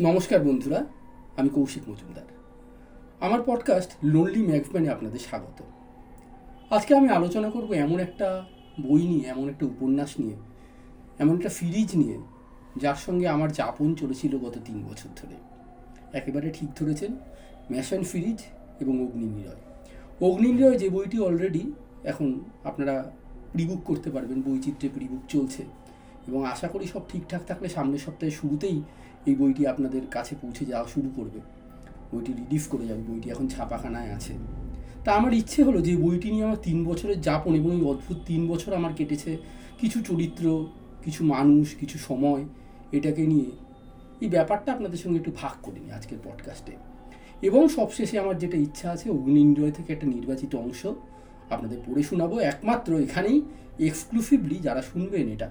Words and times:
নমস্কার 0.00 0.44
বন্ধুরা, 0.44 0.84
আমি 1.36 1.48
কৌশিক 1.48 1.88
মজুমদার। 1.88 2.22
আমার 3.20 3.40
পডকাস্ট 3.46 3.90
লোনলি 4.04 4.46
ম্যাগম্যানে 4.46 4.88
আপনাদের 4.88 5.18
স্বাগত। 5.18 5.62
আজকে 6.72 6.96
আমি 6.96 7.08
আলোচনা 7.08 7.50
করব 7.50 7.72
এমন 7.72 8.00
একটা 8.00 8.44
বই 8.80 9.06
নিয়ে, 9.06 9.28
এমন 9.28 9.48
একটা 9.48 9.66
উপন্যাস 9.66 10.20
নিয়ে, 10.20 10.36
এমন 11.18 11.36
একটা 11.36 11.48
সিরিজ 11.48 11.96
নিয়ে, 11.96 12.18
যার 12.76 12.94
সঙ্গে 12.94 13.28
আমার 13.28 13.52
যাপন 13.52 13.94
চলেছিল 13.94 14.38
গত 14.38 14.58
তিন 14.64 14.84
বছর 14.84 15.08
ধরে। 15.16 15.34
একেবারে 16.18 16.50
ঠিক 16.50 16.68
ধরেছেন, 16.76 17.12
ম্যাশন 17.72 18.04
সিরিজ 18.04 18.38
এবং 18.80 19.02
অগ্নি 19.02 19.24
নিরয় 19.24 19.48
অগ্নিনিরয়। 19.48 20.30
অগ্নিনিরয় 20.30 20.78
যে 20.78 20.88
বইটি 20.88 21.18
অলরেডি 21.18 21.72
এখন 22.04 22.40
আপনারা 22.64 23.10
প্রিবুক 23.52 23.80
করতে 23.84 24.10
পারবেন, 24.10 24.42
বইচিত্রে 24.42 24.88
প্রিবুক 24.94 25.20
চলছে। 25.28 25.64
এবং 26.28 26.46
আশা 26.46 26.68
করি 26.68 26.86
সব 26.86 27.00
ঠিকঠাক 27.08 27.46
থাকলে 27.46 27.68
সামনের 27.68 27.98
সপ্তাহে 27.98 28.30
শুরুতেই 28.30 28.82
এই 29.26 29.34
বইটি 29.34 29.66
আপনাদের 29.66 30.02
কাছে 30.10 30.36
পৌঁছে 30.42 30.64
যাওয়া 30.66 30.88
শুরু 30.88 31.10
করবে। 31.16 31.40
বইটি 32.12 32.32
রিলিফ 32.32 32.68
করে 32.68 32.86
যাবে, 32.86 33.02
বইটি 33.02 33.30
এখন 33.30 33.48
ছাপাখানায় 33.48 34.12
আছে। 34.12 34.34
তা 35.04 35.12
আমার 35.12 35.32
ইচ্ছে 35.32 35.62
হলো 35.62 35.80
যে 35.80 35.96
বইটি 35.96 36.30
নিয়ে 36.30 36.44
আমার 36.44 36.56
তিন 36.62 36.84
বছরের 36.84 37.20
যাপন 37.20 37.54
এবং 37.54 37.72
এই 37.72 37.82
অদ্ভুত 37.82 38.16
তিন 38.26 38.48
বছর 38.48 38.74
আমার 38.74 38.92
কেটেছে 38.94 39.36
কিছু 39.80 40.02
চরিত্র, 40.02 40.66
কিছু 41.04 41.24
মানুষ, 41.24 41.74
কিছু 41.74 41.98
সময়, 41.98 42.44
এটাকে 42.92 43.26
নিয়ে। 43.26 43.50
এই 44.20 44.28
ব্যাপারটা 44.28 44.72
আপনাদের 44.72 44.98
সঙ্গে 44.98 45.18
একটু 45.18 45.32
ভাগ 45.36 45.54
করে 45.62 45.80
নিই 45.80 45.92
আজকের 45.92 46.18
পডকাস্টে 46.24 46.72
এবং 47.42 47.68
সবশেষে 47.68 48.18
আমার 48.18 48.38
যেটা 48.38 48.56
ইচ্ছা 48.56 48.90
আছে, 48.90 49.10
অগ্নি 49.10 49.40
ইন্দ্রয় 49.40 49.70
থেকে 49.70 49.92
একটা 49.92 50.06
নির্বাচিত 50.06 50.54
অংশ 50.54 50.86
আপনাদের 51.50 51.78
পড়ে 51.86 52.02
শোনাবো। 52.02 52.38
একমাত্র 52.38 52.98
এখানেই 52.98 53.42
এক্সক্লুসিভলি 53.78 54.54
যারা 54.54 54.82
শুনবেন 54.82 55.28
এটা, 55.28 55.50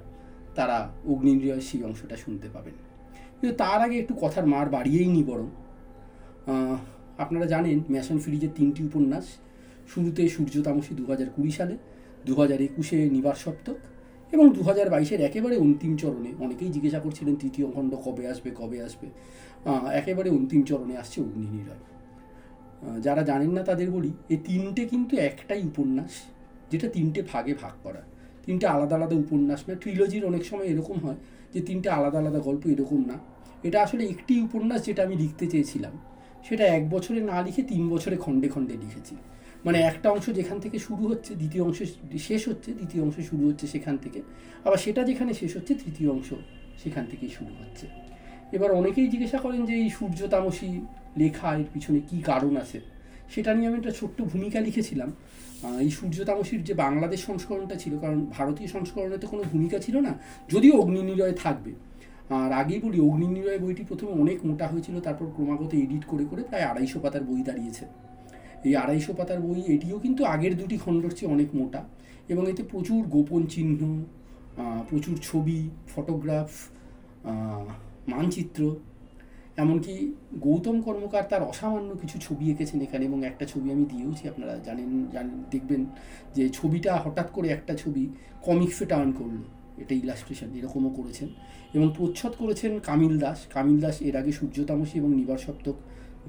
তারা 0.56 0.92
অগ্নি 1.08 1.32
ইন্দ্রয়ের 1.32 1.62
সেই 1.62 1.84
অংশটা 1.84 2.16
শুনতে 2.16 2.48
পাবেন। 2.54 2.74
কিন্তু 3.40 3.56
তার 3.64 3.80
আগে 3.86 3.96
একটু 4.04 4.14
কথার 4.24 4.46
মার 4.54 4.68
বাড়িয়েই 4.76 5.10
নি 5.16 5.22
বরং। 5.30 5.50
আপনারা 7.24 7.46
জানেন 7.54 7.78
ম্যাশন 7.94 8.18
ফিরিজের 8.24 8.52
তিনটি 8.58 8.82
উপন্যাস। 8.90 9.26
শুরুতে 9.92 10.22
সূর্য 10.36 10.56
তামসী 10.68 10.92
দু 11.00 11.04
হাজার 11.12 11.30
কুড়ি 11.36 11.52
সালে 11.60 11.76
দু 12.28 12.34
হাজার 12.40 12.60
একুশে 12.68 12.98
নিবার 13.16 13.38
সপ্তক 13.44 13.78
এবং 14.34 14.46
দু 14.56 14.62
হাজার 14.70 14.88
বাইশের 14.94 15.20
একেবারে 15.28 15.56
অন্তিম 15.66 15.92
চরণে। 16.02 16.32
অনেকেই 16.46 16.70
জিজ্ঞাসা 16.76 17.00
করছিলেন 17.06 17.36
তৃতীয় 17.42 17.68
খণ্ড 17.74 17.92
কবে 18.06 18.24
আসবে 18.32 18.50
কবে 18.60 18.78
আসবে। 18.88 19.08
একেবারে 20.00 20.30
অন্তিম 20.38 20.62
চরণে 20.70 20.96
আসছে 21.02 21.18
অগ্নি 21.26 21.48
নিরয় 21.56 21.84
যারা 23.06 23.22
জানেন 23.30 23.52
না 23.58 23.62
তাদের 23.70 23.88
বলি 23.96 24.12
এই 24.34 24.40
তিনটে 24.48 24.82
কিন্তু 24.92 25.14
একটাই 25.30 25.62
উপন্যাস, 25.72 26.14
যেটা 26.72 26.88
তিনটে 26.96 27.20
ভাগে 27.32 27.54
ভাগ 27.64 27.74
করা। 27.86 28.02
তিনটে 28.50 28.68
আলাদা 28.68 28.96
আলাদা 28.96 29.16
উপন্যাস 29.16 29.70
না 29.70 29.76
ট্রিলজির 29.76 30.26
অনেক 30.26 30.46
সময় 30.46 30.66
এরকম 30.66 31.00
হয় 31.00 31.16
যে 31.54 31.62
তিনটে 31.62 31.90
আলাদা 31.90 32.20
আলাদা 32.20 32.40
গল্প 32.40 32.68
এরকম 32.68 33.06
না। 33.06 33.18
এটা 33.64 33.84
আসলে 33.84 34.04
একটি 34.06 34.42
উপন্যাস 34.42 34.86
যেটা 34.86 35.04
আমি 35.04 35.16
লিখতে 35.16 35.48
চেয়েছিলাম। 35.48 35.92
সেটা 36.50 36.66
এক 36.66 36.90
বছরে 36.90 37.22
না 37.22 37.42
লিখে 37.42 37.62
তিন 37.62 37.90
বছরে 37.90 38.18
খণ্ডে 38.18 38.48
খণ্ডে 38.48 38.74
লিখেছি। 38.74 39.16
মানে 39.66 39.80
একটা 39.80 40.10
অংশ 40.10 40.30
যেখান 40.30 40.60
থেকে 40.60 40.80
শুরু 40.80 41.08
হচ্ছে, 41.08 41.36
দ্বিতীয় 41.36 41.64
অংশ 41.64 41.84
শেষ 42.20 42.48
হচ্ছে, 42.48 42.74
দ্বিতীয় 42.74 43.04
অংশ 43.04 43.20
শুরু 43.20 43.48
হচ্ছে 43.48 43.68
সেখান 43.68 43.98
থেকে। 43.98 44.22
আবার 44.66 44.78
সেটা 44.78 45.04
যেখানে 45.04 45.34
শেষ 45.34 45.58
হচ্ছে, 45.58 45.74
তৃতীয় 45.74 46.12
অংশ 46.12 46.34
সেখান 46.84 47.06
থেকেই 47.12 47.30
শুরু 47.30 47.54
হচ্ছে। 47.60 47.88
এবার 48.52 48.72
অনেকেই 48.72 49.08
জিজ্ঞাসা 49.08 49.38
করেন 49.38 49.66
যে 49.66 49.74
এই 49.74 49.90
সূর্য 49.90 50.28
তামসী 50.28 50.82
লেখা 51.18 51.56
এর 51.56 51.64
পিছনে 51.74 52.00
কী 52.00 52.22
কারণ 52.22 52.58
আছে? 52.58 52.99
সেটা 53.34 53.52
নিয়ে 53.56 53.68
আমি 53.70 53.78
একটা 53.82 53.94
ছোট্ট 54.00 54.18
ভূমিকা 54.32 54.60
লিখেছিলাম। 54.68 55.10
এই 55.84 55.90
সূর্য 55.98 56.18
তামসীর 56.30 56.62
যে 56.70 56.74
বাংলাদেশ 56.86 57.20
সংস্করণটা 57.30 57.76
ছিল, 57.84 57.94
কারণ 58.04 58.20
ভারতীয় 58.36 58.68
সংস্করণে 58.76 59.18
তো 59.24 59.28
কোনো 59.34 59.44
ভূমিকা 59.52 59.78
ছিল 59.86 59.96
না, 60.08 60.14
যদিও 60.54 60.74
অগ্নি 60.82 61.00
অগ্নিনিরয় 61.00 61.36
থাকবে। 61.44 61.72
আর 62.40 62.52
আগেই 62.62 62.80
বলি, 62.86 62.98
অগ্নিনিরয় 63.08 63.60
বইটি 63.64 63.84
প্রথমে 63.90 64.12
অনেক 64.24 64.38
মোটা 64.48 64.66
হয়েছিল, 64.72 64.96
তারপর 65.08 65.26
ক্রমাগত 65.36 65.72
এডিট 65.84 66.04
করে 66.12 66.26
করে 66.30 66.42
প্রায় 66.50 66.66
আড়াইশো 66.72 67.00
পাতার 67.04 67.24
বই 67.30 67.42
দাঁড়িয়েছে। 67.50 67.86
এই 68.68 68.74
আড়াইশো 68.84 69.12
পাতার 69.20 69.40
বই, 69.46 69.62
এটিও 69.74 69.98
কিন্তু 70.06 70.22
আগের 70.34 70.54
দুটি 70.60 70.78
খণ্ডর 70.84 71.12
চেয়ে 71.18 71.30
অনেক 71.36 71.50
মোটা। 71.60 71.82
এবং 72.32 72.44
এতে 72.52 72.64
প্রচুর 72.72 73.02
গোপন 73.16 73.42
চিহ্ন 73.54 73.82
প্রচুর 74.90 75.16
ছবি, 75.28 75.60
ফটোগ্রাফ 75.94 76.52
মানচিত্র 78.14 78.62
এমনকি 79.64 79.94
গৌতম 80.46 80.78
কর্মকার 80.86 81.24
তার 81.32 81.44
অসামান্য 81.52 81.90
কিছু 82.02 82.16
ছবি 82.26 82.46
এঁকেছেন 82.52 82.80
এখানে 82.86 83.04
এবং 83.10 83.20
একটা 83.30 83.46
ছবি 83.52 83.68
আমি 83.76 83.86
দিয়েওছি, 83.92 84.24
আপনারা 84.32 84.54
জানেন 84.68 84.90
জানেন, 85.16 85.38
দেখবেন 85.54 85.82
যে 86.36 86.44
ছবিটা 86.58 86.92
হঠাৎ 87.04 87.28
করে 87.36 87.48
একটা 87.58 87.74
ছবি 87.82 88.04
কমিক্সে 88.48 88.86
টার্ন 88.92 89.10
করল, 89.20 89.38
এটা 89.82 89.94
ইলাস্ট্রেশন 90.04 90.50
এরকমও 90.60 90.92
করেছেন 91.00 91.30
এবং 91.76 91.88
প্রচ্ছদ 91.98 92.34
করেছেন 92.42 92.72
কামিল 92.90 93.14
দাস। 93.24 93.40
কামিল 93.56 93.78
দাস 93.84 93.96
এর 94.08 94.16
আগে 94.22 94.32
সূর্যতামসী 94.40 94.96
এবং 95.02 95.12
নিবার 95.20 95.40
সপ্তক 95.46 95.76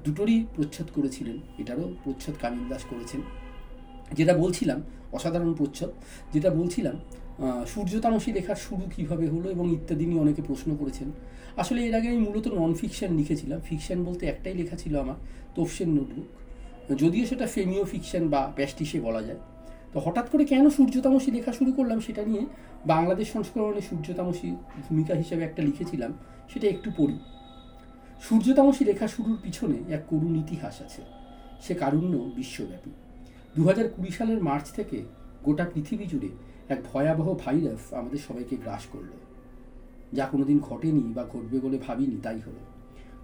দুটোরই 0.05 0.37
প্রচ্ছদ 0.55 0.87
করেছিলেন, 0.97 1.37
এটারও 1.61 1.85
প্রচ্ছদ 2.03 2.35
কামিল 2.43 2.65
দাস 2.71 2.83
করেছেন। 2.91 3.21
যেটা 4.17 4.33
বলছিলাম, 4.43 4.79
অসাধারণ 5.17 5.51
প্রচ্ছদ, 5.59 5.91
যেটা 6.33 6.49
বলছিলাম 6.59 6.95
সূর্যতামসী 7.73 8.29
লেখার 8.37 8.59
শুরু 8.65 8.83
কীভাবে 8.95 9.25
হলো 9.33 9.47
এবং 9.55 9.65
ইত্যাদি 9.77 10.05
নিয়ে 10.09 10.21
অনেকে 10.25 10.41
প্রশ্ন 10.49 10.69
করেছেন। 10.81 11.09
আসলে 11.61 11.79
এর 11.87 11.93
আগে 11.99 12.07
আমি 12.13 12.21
মূলত 12.27 12.45
নন 12.47 12.71
ফিকশন 12.81 13.11
লিখেছিলাম। 13.19 13.59
ফিকশান 13.69 13.99
বলতে 14.07 14.23
একটাই 14.33 14.55
লেখা 14.61 14.75
ছিল 14.83 14.93
আমার 15.03 15.17
তোফসেন 15.55 15.89
নোটবুক 15.97 16.27
যদিও 17.01 17.25
সেটা 17.25 17.45
ফেমিও 17.47 17.83
ফিকশান 17.91 18.23
বা 18.33 18.41
প্যাস্টিসে 18.55 18.99
বলা 19.07 19.21
যায়। 19.27 19.41
তো 19.93 19.99
হঠাৎ 20.05 20.29
করে 20.31 20.43
কেন 20.45 20.69
সূর্যতামসী 20.69 21.31
লেখা 21.31 21.51
শুরু 21.51 21.71
করলাম 21.77 21.99
সেটা 21.99 22.23
নিয়ে 22.25 22.43
বাংলাদেশ 22.85 23.27
সংস্করণে 23.35 23.81
সূর্যতামসী 23.89 24.49
ভূমিকা 24.87 25.13
হিসেবে 25.15 25.41
একটা 25.43 25.61
লিখেছিলাম, 25.67 26.11
সেটা 26.51 26.67
একটু 26.67 26.89
পড়ি। 26.97 27.17
সূর্যতামসী 28.21 28.83
লেখা 28.85 29.07
শুরুর 29.07 29.37
পিছনে 29.43 29.77
এক 29.95 30.03
করুণ 30.09 30.35
ইতিহাস 30.35 30.81
আছে, 30.81 31.01
সে 31.61 31.73
কারুণ্য 31.73 32.13
বিশ্বব্যাপী। 32.37 32.91
দু 33.55 33.61
হাজার 33.67 33.87
কুড়ি 33.93 34.11
সালের 34.11 34.39
মার্চ 34.43 34.65
থেকে 34.77 35.03
গোটা 35.43 35.65
পৃথিবী 35.73 36.05
জুড়ে 36.05 36.29
এক 36.69 36.79
ভয়াবহ 36.93 37.27
ভাইরাস 37.43 37.93
আমাদের 37.93 38.21
সবাইকে 38.27 38.55
গ্রাস 38.55 38.85
করল। 38.93 39.11
যা 40.13 40.25
কোনোদিন 40.25 40.59
ঘটেনি 40.59 41.03
বা 41.15 41.23
ঘটবে 41.23 41.59
বলে 41.59 41.77
ভাবিনি, 41.77 42.17
তাই 42.23 42.39
হলো। 42.47 42.61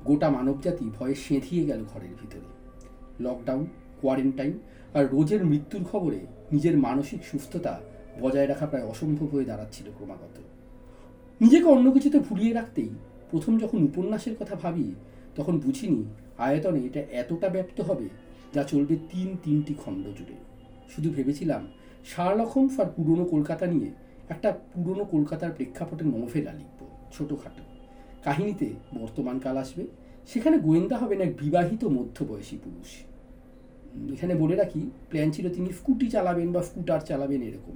গোটা 0.05 0.29
মানবজাতি 0.29 0.85
ভয়ে 0.99 1.15
সেঁধিয়ে 1.15 1.65
গেল 1.65 1.83
ঘরের 1.93 2.13
ভিতরে। 2.21 2.49
লকডাউন, 3.19 3.65
কোয়ারেন্টাইন 4.01 4.53
আর 4.93 5.07
রোজের 5.07 5.45
মৃত্যুর 5.45 5.83
খবরে 5.83 6.19
নিজের 6.51 6.77
মানসিক 6.77 7.23
সুস্থতা 7.23 7.79
বজায় 8.21 8.47
রাখা 8.47 8.65
প্রায় 8.65 8.85
অসম্ভব 8.85 9.25
হয়ে 9.25 9.45
দাঁড়াচ্ছিল 9.45 9.87
ক্রমাগত। 9.97 10.37
নিজেকে 11.41 11.65
অন্য 11.65 11.91
কিছুতে 11.91 12.19
ভুলিয়ে 12.19 12.53
রাখতেই 12.53 12.89
প্রথম 13.31 13.57
যখন 13.57 13.83
উপন্যাসের 13.83 14.35
কথা 14.39 14.55
ভাবি, 14.55 14.93
তখন 15.35 15.59
বুঝিনি 15.59 16.03
আয়তনে 16.37 16.79
এটা 16.79 16.99
এতটা 16.99 17.49
ব্যপ্ত 17.49 17.81
হবে 17.81 18.07
যা 18.53 18.63
চলবে 18.63 18.95
তিন 18.95 19.37
তিনটি 19.43 19.73
খণ্ড 19.73 20.05
জুড়ে। 20.07 20.35
শুধু 20.89 21.09
ভেবেছিলাম 21.09 21.67
শার্লক 22.05 22.49
হোমস 22.49 22.79
আর 22.79 22.85
পুরনো 22.95 23.25
কলকাতা 23.25 23.65
নিয়ে 23.65 23.89
একটা 24.29 24.49
পুরনো 24.73 25.03
কলকাতার 25.03 25.51
প্রেক্ষাপটে 25.51 26.05
নভেলা 26.05 26.53
লিখব 26.53 26.76
ছোটোখাটো। 27.13 27.63
কাহিনীতে 28.23 28.73
বর্তমান 28.99 29.39
কাল 29.39 29.57
আসবে। 29.57 29.87
সেখানে 30.27 30.57
গোয়েন্দা 30.57 30.97
হবেন 30.97 31.21
এক 31.21 31.37
বিবাহিত 31.37 31.85
মধ্যবয়সী 31.85 32.57
পুরুষ। 32.57 32.87
এখানে 34.13 34.35
বলে 34.35 34.55
রাখি 34.55 34.91
প্ল্যান 35.09 35.31
ছিল 35.31 35.53
তিনি 35.53 35.69
স্কুটি 35.69 36.09
চালাবেন 36.09 36.51
বা 36.51 36.63
স্কুটার 36.63 36.99
চালাবেন 36.99 37.41
এরকম। 37.41 37.73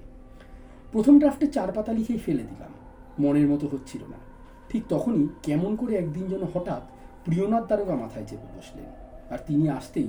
প্রথম 0.91 1.20
ড্রাফটে 1.20 1.47
চার 1.47 1.72
পাতা 1.72 1.94
লিখেই 1.94 2.18
ফেলে 2.18 2.44
দিলাম। 2.44 2.72
মনের 3.20 3.47
মতো 3.47 3.68
হচ্ছিল 3.68 4.02
না। 4.02 4.18
ঠিক 4.70 4.84
তখনই 4.90 5.28
কেমন 5.44 5.75
করে 5.75 5.96
একদিন 5.96 6.28
যেন 6.28 6.44
হঠাৎ 6.44 6.81
প্রিয়নাথ 7.25 7.68
দারোগা 7.68 7.96
মাথায় 7.96 8.25
চেপে 8.25 8.58
বসলেন। 8.58 8.86
আর 9.34 9.38
তিনি 9.47 9.70
আসতেই 9.70 10.08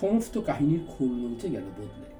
সমস্ত 0.00 0.38
কাহিনীর 0.40 0.80
খোল 0.88 1.08
নলচে 1.08 1.48
গেল 1.48 1.62
বদলে। 1.62 2.10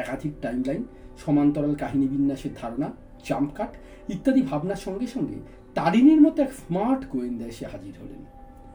একাধিক 0.00 0.32
টাইমলাইন 0.42 0.84
সমান্তরাল 1.22 1.74
কাহিনী 1.82 2.06
বিন্যাসের 2.12 2.52
ধারণা 2.60 2.88
জাম্প 3.26 3.50
কাট 3.58 3.72
ইত্যাদি 4.14 4.42
ভাবনার 4.50 4.80
সঙ্গে 4.86 5.06
সঙ্গে 5.14 5.38
তারিণীর 5.78 6.20
মতো 6.24 6.38
এক 6.46 6.52
স্মার্ট 6.62 7.02
গোয়েন্দা 7.12 7.46
এসে 7.52 7.64
হাজির 7.72 7.94
হলেন। 8.02 8.22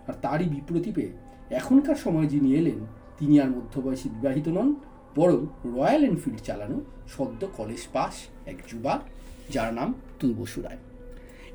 আর 0.07 0.15
তারই 0.23 0.47
বিপ্রতীপে 0.53 1.05
এখনকার 1.59 1.97
সময় 2.05 2.27
যিনি 2.33 2.49
এলেন, 2.59 2.79
তিনি 3.19 3.35
আর 3.43 3.49
মধ্যবয়সী 3.57 4.07
বিবাহিত 4.15 4.47
নন, 4.57 4.69
বরং 5.15 5.39
রয়্যাল 5.75 6.03
এনফিল্ড 6.11 6.39
চালানো 6.47 6.77
সদ্য 7.13 7.41
কলেজ 7.57 7.83
পাস 7.93 8.13
এক 8.51 8.57
যুবা 8.69 8.93
যার 9.53 9.69
নাম 9.77 9.89
তুলবসু 10.19 10.59
রায়। 10.61 10.81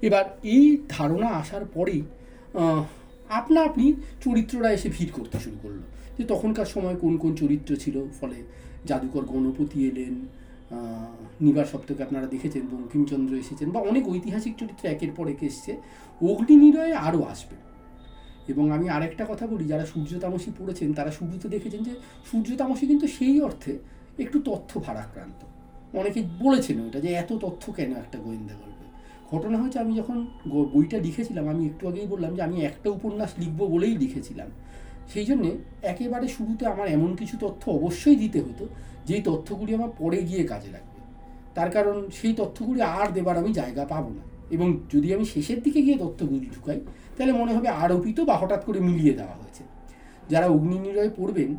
এবার 0.06 0.24
এই 0.54 0.66
ধারণা 0.88 1.28
আসার 1.40 1.64
পরেই 1.74 2.02
আপনা 3.30 3.58
আপনি 3.68 3.84
চরিত্ররা 4.24 4.68
এসে 4.76 4.88
ভিড় 4.96 5.12
করতে 5.16 5.36
শুরু 5.44 5.58
করল 5.62 5.80
যে 6.16 6.22
তখনকার 6.32 6.68
সময় 6.74 6.96
কোন 7.02 7.14
কোন 7.22 7.32
চরিত্র 7.42 7.70
ছিল, 7.76 7.96
ফলে 8.18 8.38
জাদুকর 8.88 9.24
গণপতি 9.32 9.78
এলেন 9.90 10.14
নিবার 11.40 11.64
সপ্তকে 11.64 12.02
আপনারা 12.02 12.26
দেখেছেন 12.26 12.62
বঙ্কিমচন্দ্র 12.62 13.36
এসেছেন, 13.36 13.70
বা 13.70 13.80
অনেক 13.80 14.08
ঐতিহাসিক 14.08 14.56
চরিত্র 14.56 14.88
একের 14.88 15.12
পর 15.16 15.28
এক 15.28 15.42
এসছে। 15.42 15.76
অগ্নি 16.22 16.56
নিরয়ে 16.56 16.94
আরও 16.94 17.22
আসবে। 17.22 17.56
এবং 18.48 18.70
আমি 18.70 18.88
আরেকটা 18.88 19.26
কথা 19.28 19.46
বলি, 19.46 19.64
যারা 19.64 19.86
সূর্য 19.86 20.18
তামসী 20.18 20.50
পড়েছেন, 20.58 20.92
তারা 20.92 21.10
শুরুতে 21.10 21.48
দেখেছেন 21.48 21.82
যে 21.82 21.90
সূর্য 22.30 22.56
তামসী 22.56 22.86
কিন্তু 22.86 23.06
সেই 23.06 23.40
অর্থে 23.40 23.78
একটু 24.18 24.38
তথ্য 24.44 24.80
ভারাক্রান্ত। 24.80 25.46
অনেকে 25.96 26.22
বলেছেন 26.38 26.80
ওইটা 26.80 27.00
যে 27.00 27.08
এত 27.08 27.32
তথ্য 27.32 27.72
কেন 27.72 27.90
একটা 27.90 28.18
গোয়েন্দা 28.18 28.54
গল্পে? 28.54 28.78
ঘটনা 29.36 29.62
হচ্ছে 29.62 29.78
আমি 29.78 29.96
যখন 29.96 30.26
বইটা 30.48 30.98
লিখেছিলাম, 30.98 31.48
আমি 31.48 31.66
একটু 31.66 31.88
আগেই 31.88 32.06
বললাম 32.06 32.34
যে 32.34 32.42
আমি 32.42 32.60
একটা 32.60 32.90
উপন্যাস 32.90 33.30
লিখব 33.38 33.66
বলেই 33.66 33.96
লিখেছিলাম। 33.96 34.48
সেই 35.14 35.24
জন্যে 35.24 35.50
একেবারে 35.82 36.28
শুরুতে 36.28 36.66
আমার 36.66 36.88
এমন 36.88 37.16
কিছু 37.16 37.36
তথ্য 37.40 37.70
অবশ্যই 37.70 38.16
দিতে 38.16 38.40
হতো, 38.40 38.68
যেই 39.06 39.22
তথ্যগুলি 39.22 39.74
আমার 39.74 39.88
পরে 39.98 40.22
গিয়ে 40.22 40.44
কাজে 40.46 40.70
লাগবে। 40.70 41.00
তার 41.54 41.70
কারণ 41.70 42.10
সেই 42.22 42.34
তথ্যগুলি 42.34 42.82
আর 42.82 43.12
দেবার 43.12 43.38
আমি 43.38 43.52
জায়গা 43.52 43.84
পাবো 43.84 44.08
না। 44.08 44.22
এবং 44.50 44.80
যদি 44.90 45.14
আমি 45.14 45.24
শেষের 45.24 45.62
দিকে 45.62 45.82
গিয়ে 45.82 45.98
তথ্যগুলি 45.98 46.46
ঢুকাই, 46.54 46.80
তাহলে 47.16 47.32
মনে 47.32 47.54
হবে 47.54 47.68
আরোপিত 47.68 48.20
বা 48.20 48.36
হঠাৎ 48.36 48.64
করে 48.64 48.80
মিলিয়ে 48.80 49.14
দেওয়া 49.14 49.34
হয়েছে। 49.34 49.64
যারা 50.28 50.46
অগ্নি 50.46 50.78
নিরয় 50.78 51.10
পড়বেন, 51.16 51.56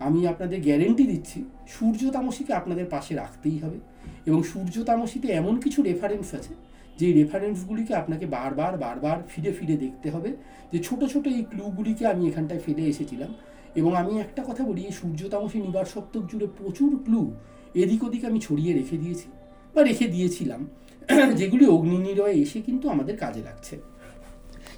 আমি 0.00 0.26
আপনাদের 0.26 0.60
গ্যারেন্টি 0.60 1.06
দিচ্ছি 1.06 1.44
সূর্য 1.68 2.10
তামসীকে 2.10 2.52
আপনাদের 2.52 2.86
পাশে 2.86 3.14
রাখতেই 3.14 3.58
হবে। 3.58 3.78
এবং 4.26 4.42
সূর্য 4.42 4.84
তামসীতে 4.84 5.28
এমন 5.28 5.56
কিছু 5.56 5.82
রেফারেন্স 5.82 6.34
আছে 6.34 6.54
যেই 6.98 7.12
রেফারেন্সগুলিকে 7.12 7.94
আপনাকে 7.94 8.26
বারবার 8.26 8.78
বারবার 8.78 9.18
ফিরে 9.28 9.52
ফিরে 9.52 9.76
দেখতে 9.76 10.10
হবে, 10.10 10.30
যে 10.72 10.78
ছোট 10.78 11.04
ছোট 11.04 11.26
এই 11.26 11.42
ক্লুগুলিকে 11.42 12.06
আমি 12.06 12.28
এখানটায় 12.28 12.60
ফেলে 12.60 12.86
এসেছিলাম। 12.86 13.34
এবং 13.74 13.96
আমি 13.96 14.12
একটা 14.20 14.42
কথা 14.42 14.64
বলি, 14.64 14.80
এই 14.84 14.92
সূর্য 14.92 15.28
তামসী 15.28 15.58
নিবার 15.60 15.84
সপ্তক 15.84 16.22
জুড়ে 16.30 16.46
প্রচুর 16.58 16.90
ক্লু 17.04 17.32
এদিক 17.74 18.04
ওদিক 18.04 18.24
আমি 18.24 18.40
ছড়িয়ে 18.40 18.72
রেখে 18.74 18.96
দিয়েছি 18.96 19.28
বা 19.74 19.82
রেখে 19.82 20.06
দিয়েছিলাম। 20.08 20.60
যেগুলি 21.40 21.64
অগ্নি 21.66 21.98
নিরয়ে 21.98 22.34
এসে 22.34 22.60
কিন্তু 22.60 22.88
আমাদের 22.88 23.16
কাজে 23.16 23.42
লাগছে। 23.42 23.74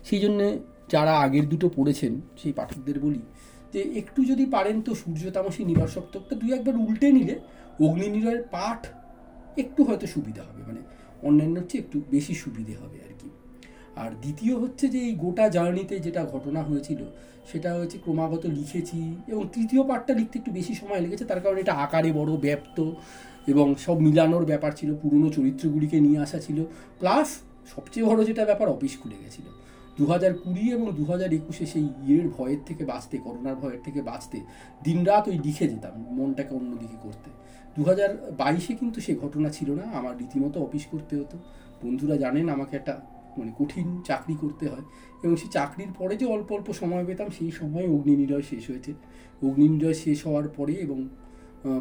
সেই 0.05 0.21
জন্যে 0.21 0.59
যারা 0.89 1.13
আগের 1.19 1.49
দুটো 1.49 1.69
পড়েছেন, 1.69 2.21
সেই 2.37 2.53
পাঠকদের 2.53 3.01
বলি, 3.01 3.21
যে 3.73 3.81
একটু 3.97 4.25
যদি 4.25 4.47
পারেন 4.47 4.81
তো 4.81 4.95
সূর্য 4.95 5.31
তামসী 5.31 5.65
নিবার 5.65 5.89
সপ্তকটা 5.89 6.35
দুই 6.37 6.53
একবার 6.53 6.77
উল্টে 6.77 7.13
নিলে 7.13 7.35
অগ্নি 7.81 8.09
নিরয়ের 8.09 8.43
পাঠ 8.51 8.87
একটু 9.57 9.85
হয়তো 9.85 10.07
সুবিধা 10.07 10.43
হবে। 10.43 10.63
মানে 10.67 10.81
অন্যান্য 11.23 11.57
চেয়ে 11.69 11.85
একটু 11.85 12.01
বেশি 12.11 12.35
সুবিধে 12.35 12.75
হবে 12.75 12.99
আর 13.07 13.13
কি। 13.19 13.29
আর 13.97 14.11
দ্বিতীয় 14.11 14.55
হচ্ছে 14.59 14.89
যে 14.89 14.99
এই 14.99 15.15
গোটা 15.15 15.49
জার্নিতে 15.49 15.99
যেটা 15.99 16.25
ঘটনা 16.25 16.63
হয়েছিল, 16.63 17.05
সেটা 17.53 17.75
হচ্ছে 17.75 17.99
ক্রমাগত 17.99 18.47
লিখেছি 18.47 19.17
এবং 19.27 19.49
তৃতীয় 19.53 19.83
পার্টটা 19.83 20.15
লিখতে 20.15 20.39
একটু 20.39 20.53
বেশি 20.53 20.75
সময় 20.75 21.01
লেগেছে, 21.01 21.25
তার 21.25 21.41
কারণে 21.41 21.61
এটা 21.61 21.73
আকারে 21.73 22.13
বড় 22.13 22.37
ব্যপ্ত 22.37 22.91
এবং 23.47 23.75
সব 23.75 24.01
মিলানোর 24.01 24.45
ব্যাপার 24.45 24.73
ছিল, 24.77 24.95
পুরনো 24.95 25.29
চরিত্রগুলিকে 25.29 26.01
নিয়ে 26.01 26.19
আসা 26.19 26.39
ছিল। 26.39 26.65
প্লাস 26.99 27.29
সবচেয়ে 27.75 28.07
বড় 28.07 28.25
যেটা 28.25 28.45
ব্যাপার 28.45 28.69
অফিস 28.69 28.99
খুলে 29.03 29.17
গেছিল। 29.25 29.45
দু 29.99 30.05
হাজার 30.13 30.33
কুড়ি 30.43 30.65
এবং 30.77 30.87
দু 30.99 31.05
হাজার 31.13 31.31
একুশে 31.39 31.65
সেই 31.73 31.87
ইয়ের 32.07 32.27
ভয়ের 32.37 32.61
থেকে 32.69 32.83
বাঁচতে, 32.93 33.17
করোনার 33.27 33.57
ভয়ের 33.63 33.81
থেকে 33.87 34.01
বাঁচতে 34.11 34.39
দিনরাত 34.87 35.25
ওই 35.31 35.37
লিখে 35.47 35.67
যেতাম, 35.73 35.95
মনটাকে 36.17 36.53
অন্যদিকে 36.59 36.99
করতে। 37.07 37.29
দু 37.77 37.83
হাজার 37.91 38.11
বাইশে 38.41 38.73
কিন্তু 38.81 38.99
সে 39.07 39.13
ঘটনা 39.23 39.49
ছিল 39.57 39.69
না, 39.81 39.85
আমার 39.99 40.15
রীতিমতো 40.21 40.59
অফিস 40.67 40.85
করতে 40.93 41.15
হতো। 41.21 41.37
বন্ধুরা 41.83 42.17
জানেন 42.25 42.47
আমাকে 42.57 42.75
একটা 42.81 42.95
মানে 43.39 43.53
কঠিন 43.61 43.87
চাকরি 44.09 44.35
করতে 44.43 44.65
হয় 44.73 44.85
এবং 45.25 45.35
সেই 45.41 45.51
চাকরির 45.57 45.93
পরে 45.99 46.15
যে 46.21 46.27
অল্প 46.35 46.49
অল্প 46.57 46.69
সময় 46.81 47.05
পেতাম, 47.09 47.29
সেই 47.39 47.51
সময় 47.61 47.87
অগ্নি 47.95 48.15
নিরয় 48.21 48.45
শেষ 48.51 48.65
হয়েছে। 48.71 48.93
অগ্নি 49.47 49.67
নিরয় 49.75 49.97
শেষ 50.05 50.19
হওয়ার 50.27 50.47
পরে 50.59 50.75
এবং 50.87 50.99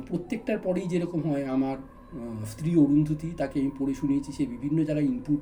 প্রত্যেকটার 0.09 0.59
পরেই 0.65 0.87
যেরকম 0.93 1.21
হয় 1.29 1.45
আমার 1.55 1.77
স্ত্রী 2.51 2.71
অরুন্ধতী, 2.83 3.29
তাকে 3.41 3.55
আমি 3.61 3.71
পড়ে 3.79 3.93
শুনিয়েছি, 4.01 4.29
সে 4.37 4.43
বিভিন্ন 4.53 4.77
জায়গায় 4.87 5.07
ইনপুট 5.11 5.41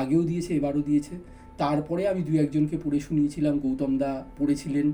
আগেও 0.00 0.22
দিয়েছে, 0.30 0.50
এবারও 0.58 0.82
দিয়েছে। 0.88 1.14
তারপরে 1.62 2.02
আমি 2.12 2.20
দু 2.22 2.32
একজনকে 2.44 2.76
পড়ে 2.84 2.98
শুনিয়েছিলাম। 3.00 3.54
গৌতম 3.58 3.92
দা 4.02 4.12
পড়েছিলেন। 4.38 4.88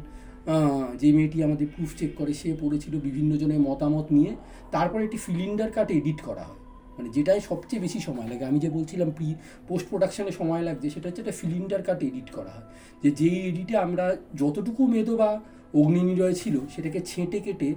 যে 0.98 1.08
মেয়েটি 1.12 1.38
আমাদের 1.42 1.66
প্রুফ 1.76 1.90
চেক 1.98 2.10
করে, 2.16 2.32
সে 2.40 2.48
পড়েছিল 2.60 2.94
বিভিন্ন 3.00 3.32
জনের 3.36 3.60
মতামত 3.60 4.06
নিয়ে। 4.16 4.32
তারপরে 4.72 5.02
একটি 5.04 5.18
সিলিন্ডার 5.18 5.70
কাটে 5.70 5.94
এডিট 5.94 6.20
করা 6.20 6.44
হয়। 6.48 6.60
মানে 6.98 7.08
যেটাই 7.08 7.40
সবচেয়ে 7.40 7.82
বেশি 7.82 7.98
সময় 8.00 8.28
লাগে। 8.28 8.44
আমি 8.50 8.58
যে 8.64 8.70
বলছিলাম 8.70 9.08
প্রি 9.10 9.28
পোস্ট 9.68 9.86
প্রোডাকশানে 9.90 10.32
সময় 10.40 10.62
লাগছে, 10.68 10.86
সেটা 10.90 11.06
হচ্ছে 11.08 11.22
একটা 11.22 11.34
সিলিন্ডার 11.40 11.82
কাটে 11.82 12.04
এডিট 12.06 12.28
করা 12.30 12.50
হয়। 12.54 12.66
যে 13.02 13.10
যেই 13.10 13.38
এডিটে 13.48 13.74
আমরা 13.86 14.04
যতটুকু 14.34 14.82
মেদো 14.86 15.14
বা 15.16 15.30
অগ্নি 15.74 16.00
নিরয় 16.02 16.36
ছিল, 16.40 16.54
সেটাকে 16.74 17.00
ছেঁটে 17.00 17.38
কেটে 17.40 17.70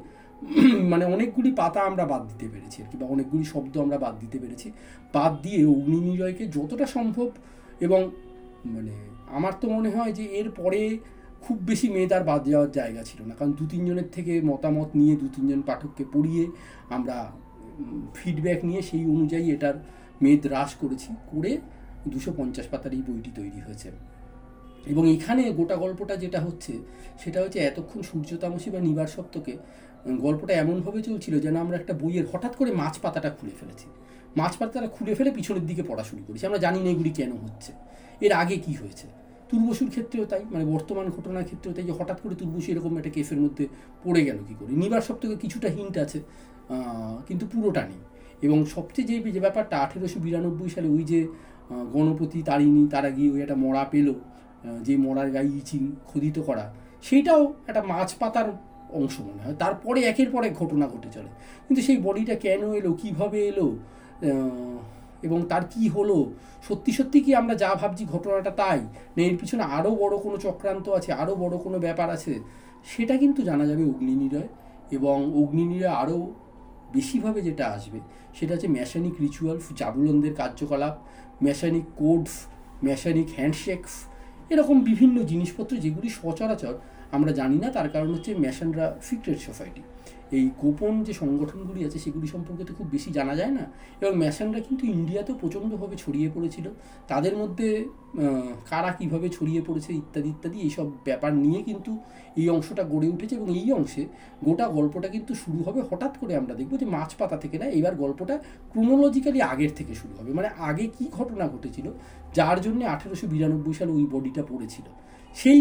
মানে 0.92 1.06
অনেকগুলি 1.06 1.52
পাতা 1.52 1.80
আমরা 1.90 2.06
বাদ 2.06 2.24
দিতে 2.28 2.46
পেরেছি 2.54 2.78
আর 2.84 2.88
কি, 2.92 2.98
বা 2.98 3.06
অনেকগুলি 3.08 3.46
শব্দ 3.54 3.78
আমরা 3.78 3.98
বাদ 3.98 4.16
দিতে 4.20 4.38
পেরেছি। 4.40 4.68
বাদ 5.14 5.34
দিয়ে 5.42 5.60
অগ্নি 5.74 6.00
নিরয়কে 6.08 6.44
যতটা 6.46 6.86
সম্ভব 6.96 7.30
এবং 7.80 8.02
মানে 8.66 8.92
আমার 9.28 9.54
তো 9.62 9.70
মনে 9.70 9.90
হয় 9.90 10.14
যে 10.14 10.24
এর 10.24 10.52
পরে 10.52 10.98
খুব 11.42 11.58
বেশি 11.62 11.90
মেয়েদার 11.90 12.24
বাদ 12.24 12.48
যাওয়ার 12.48 12.72
জায়গা 12.72 13.04
ছিল 13.04 13.20
না। 13.26 13.34
কারণ 13.36 13.52
দু 13.52 13.66
তিনজনের 13.68 14.10
থেকে 14.12 14.42
মতামত 14.42 14.90
নিয়ে 14.96 15.16
দু 15.16 15.28
তিনজন 15.36 15.62
পাঠককে 15.62 16.06
পড়িয়ে 16.14 16.48
আমরা 16.90 17.32
ফিডব্যাক 18.16 18.66
নিয়ে 18.66 18.82
সেই 18.82 19.06
অনুযায়ী 19.06 19.52
এটার 19.52 19.74
মেদ 20.22 20.48
হ্রাস 20.48 20.76
করেছি, 20.76 21.10
করে 21.32 21.58
দুশো 22.08 22.34
পঞ্চাশ 22.38 22.68
পাতার 22.72 22.94
এই 22.94 23.02
বইটি 23.08 23.32
তৈরি 23.36 23.60
হয়েছে। 23.62 23.92
এবং 24.88 25.10
এখানে 25.10 25.52
গোটা 25.52 25.76
গল্পটা 25.76 26.16
যেটা 26.16 26.40
হচ্ছে, 26.40 26.74
সেটা 27.24 27.42
হচ্ছে 27.42 27.60
এতক্ষণ 27.60 28.02
সূর্য 28.02 28.38
তামসী 28.38 28.70
বা 28.70 28.80
নিবার 28.80 29.08
সপ্তকে 29.08 29.58
গল্পটা 30.06 30.54
এমনভাবে 30.54 31.02
চলছিল 31.02 31.40
যেন 31.40 31.56
আমরা 31.56 31.78
একটা 31.78 31.94
বইয়ের 31.94 32.26
হঠাৎ 32.32 32.56
করে 32.56 32.72
মাছ 32.72 33.00
পাতাটা 33.00 33.30
খুলে 33.30 33.52
ফেলেছি। 33.60 33.86
মাছ 34.38 34.58
পাতাটা 34.58 34.88
খুলে 34.88 35.16
ফেলে 35.16 35.32
পিছনের 35.32 35.66
দিকে 35.66 35.84
পড়া 35.84 36.04
শুরু 36.04 36.24
করেছি। 36.28 36.46
আমরা 36.46 36.58
জানি 36.58 36.80
না 36.80 36.90
এগুলি 36.90 37.10
কেন 37.10 37.32
হচ্ছে। 37.32 37.74
এর 38.22 38.32
আগে 38.32 38.56
কি 38.58 38.74
হয়েছে? 38.74 39.08
তুর্বসুর 39.50 39.90
ক্ষেত্রেও 39.90 40.26
তাই 40.26 40.42
মানে 40.52 40.66
বর্তমান 40.66 41.10
ঘটনার 41.10 41.44
ক্ষেত্রেও 41.44 41.74
তাই 41.74 41.84
যে 41.84 41.92
হঠাৎ 41.92 42.22
করে 42.22 42.36
তুর্বসু 42.36 42.72
এরকম 42.72 42.98
একটা 42.98 43.10
কেফের 43.10 43.40
মধ্যে 43.42 43.68
পড়ে 44.04 44.26
গেল 44.26 44.38
কী 44.48 44.56
করে? 44.60 44.72
নিবার 44.76 45.02
সপ্তকে 45.02 45.36
কিছুটা 45.36 45.68
হিন্ট 45.68 45.98
আছে 45.98 46.20
কিন্তু 47.28 47.48
পুরোটা 47.48 47.82
নেই। 47.82 48.02
এবং 48.42 48.66
সবচেয়ে 48.66 49.08
যে 49.08 49.32
যে 49.32 49.40
ব্যাপারটা 49.40 49.78
আঠেরোশো 49.78 50.20
বিরানব্বই 50.20 50.70
সালে 50.70 50.88
ওই 50.88 51.04
যে 51.04 51.28
গণপতি 51.94 52.44
তারিণী, 52.44 52.88
তারা 52.88 53.10
গিয়ে 53.10 53.32
ওই 53.32 53.42
একটা 53.42 53.56
মরা 53.56 53.84
পেল 53.84 54.14
যে 54.82 54.98
মরার 54.98 55.32
গায়ে 55.32 55.48
ইচিং 55.48 55.92
খোদিত 56.06 56.40
করা 56.40 56.74
সেইটাও 57.02 57.54
একটা 57.68 57.84
মাছ 57.84 58.16
পাতার 58.20 58.69
অংশ 58.98 59.16
মনে 59.28 59.42
হয়। 59.44 59.56
তারপরে 59.64 60.00
একের 60.12 60.30
পর 60.34 60.42
এক 60.50 60.54
ঘটনা 60.62 60.86
ঘটে 60.94 61.10
চলে। 61.16 61.30
কিন্তু 61.66 61.82
সেই 61.88 61.98
বডিটা 62.06 62.36
কেন 62.46 62.62
এলো, 62.80 62.92
কীভাবে 63.02 63.40
এলো 63.52 63.68
এবং 65.28 65.40
তার 65.52 65.64
কি 65.74 65.84
হলো, 65.96 66.18
সত্যি 66.68 66.92
সত্যি 66.98 67.20
কি 67.26 67.32
আমরা 67.42 67.54
যা 67.64 67.70
ভাবছি 67.82 68.04
ঘটনাটা 68.14 68.52
তাই, 68.62 68.80
না 69.16 69.22
এর 69.30 69.36
পিছনে 69.42 69.64
আরও 69.78 69.92
বড় 70.04 70.16
কোনো 70.26 70.38
চক্রান্ত 70.46 70.86
আছে 70.98 71.10
আরও 71.22 71.34
বড় 71.44 71.56
কোনো 71.66 71.78
ব্যাপার 71.86 72.08
আছে, 72.18 72.34
সেটা 72.92 73.14
কিন্তু 73.22 73.40
জানা 73.50 73.66
যাবে 73.70 73.84
অগ্নিনিরয়। 73.92 74.50
এবং 74.98 75.18
অগ্নিনিরয় 75.42 75.94
আরও 76.02 76.18
বেশিভাবে 76.96 77.40
যেটা 77.48 77.66
আসবে, 77.76 78.00
সেটা 78.38 78.52
হচ্ছে 78.56 78.70
ম্যাশানিক 78.78 79.16
রিচুয়াল 79.26 79.58
জাবুলনদের 79.80 80.34
কার্যকলাপ 80.42 80.96
ম্যাশানিক 81.46 81.86
কোডস 82.00 82.34
ম্যাশানিক 82.86 83.28
হ্যান্ডশেকস 83.38 83.94
এরকম 84.54 84.78
বিভিন্ন 84.90 85.18
জিনিসপত্র 85.32 85.74
যেগুলি 85.86 86.10
সচরাচর 86.20 86.76
আমরা 87.16 87.32
জানি 87.40 87.58
না, 87.64 87.68
তার 87.78 87.88
কারণ 87.94 88.10
হচ্ছে 88.16 88.32
ম্যাশানরা 88.44 88.86
সিক্রেট 89.10 89.40
সোসাইটি 89.50 89.84
এই 90.38 90.46
গোপন 90.62 90.94
যে 91.08 91.14
সংগঠনগুলি 91.22 91.82
আছে, 91.88 91.98
সেগুলি 92.06 92.28
সম্পর্কে 92.36 92.64
তো 92.70 92.74
খুব 92.78 92.88
বেশি 92.96 93.10
জানা 93.18 93.34
যায় 93.40 93.54
না। 93.60 93.64
এবং 94.02 94.14
ম্যাশানরা 94.24 94.60
কিন্তু 94.68 94.84
ইন্ডিয়াতেও 94.96 95.36
প্রচণ্ডভাবে 95.42 95.96
ছড়িয়ে 96.04 96.30
পড়েছিল। 96.36 96.66
তাদের 97.12 97.34
মধ্যে 97.42 97.68
কারা 98.70 98.92
কীভাবে 99.00 99.28
ছড়িয়ে 99.38 99.62
পড়েছে 99.68 99.92
ইত্যাদি 100.02 100.30
ইত্যাদি, 100.36 100.58
এইসব 100.68 100.88
ব্যাপার 101.08 101.32
নিয়ে 101.44 101.60
কিন্তু 101.70 101.92
এই 102.42 102.48
অংশটা 102.56 102.84
গড়ে 102.94 103.08
উঠেছে। 103.16 103.34
এবং 103.40 103.50
এই 103.62 103.70
অংশে 103.80 104.04
গোটা 104.46 104.66
গল্পটা 104.78 105.08
কিন্তু 105.16 105.32
শুরু 105.44 105.60
হবে 105.68 105.80
হঠাৎ 105.90 106.14
করে 106.22 106.34
আমরা 106.42 106.54
দেখব 106.60 106.74
যে 106.82 106.88
মাছ 106.96 107.10
পাতা 107.20 107.38
থেকে 107.44 107.58
না 107.62 107.68
এবার 107.80 107.94
গল্পটা 108.04 108.36
ক্রোনোলজিক্যালি 108.72 109.40
আগের 109.52 109.72
থেকে 109.78 109.94
শুরু 110.02 110.14
হবে। 110.20 110.32
মানে 110.38 110.50
আগে 110.70 110.86
কি 110.96 111.06
ঘটনা 111.18 111.46
ঘটেছিল, 111.54 111.88
যার 112.38 112.58
জন্য 112.66 112.82
আঠেরোশো 112.94 113.26
বিরানব্বই 113.34 113.76
সালে 113.80 113.92
ওই 113.92 114.06
বডিটা 114.14 114.44
পড়েছিল। 114.52 114.88
সেই 115.36 115.60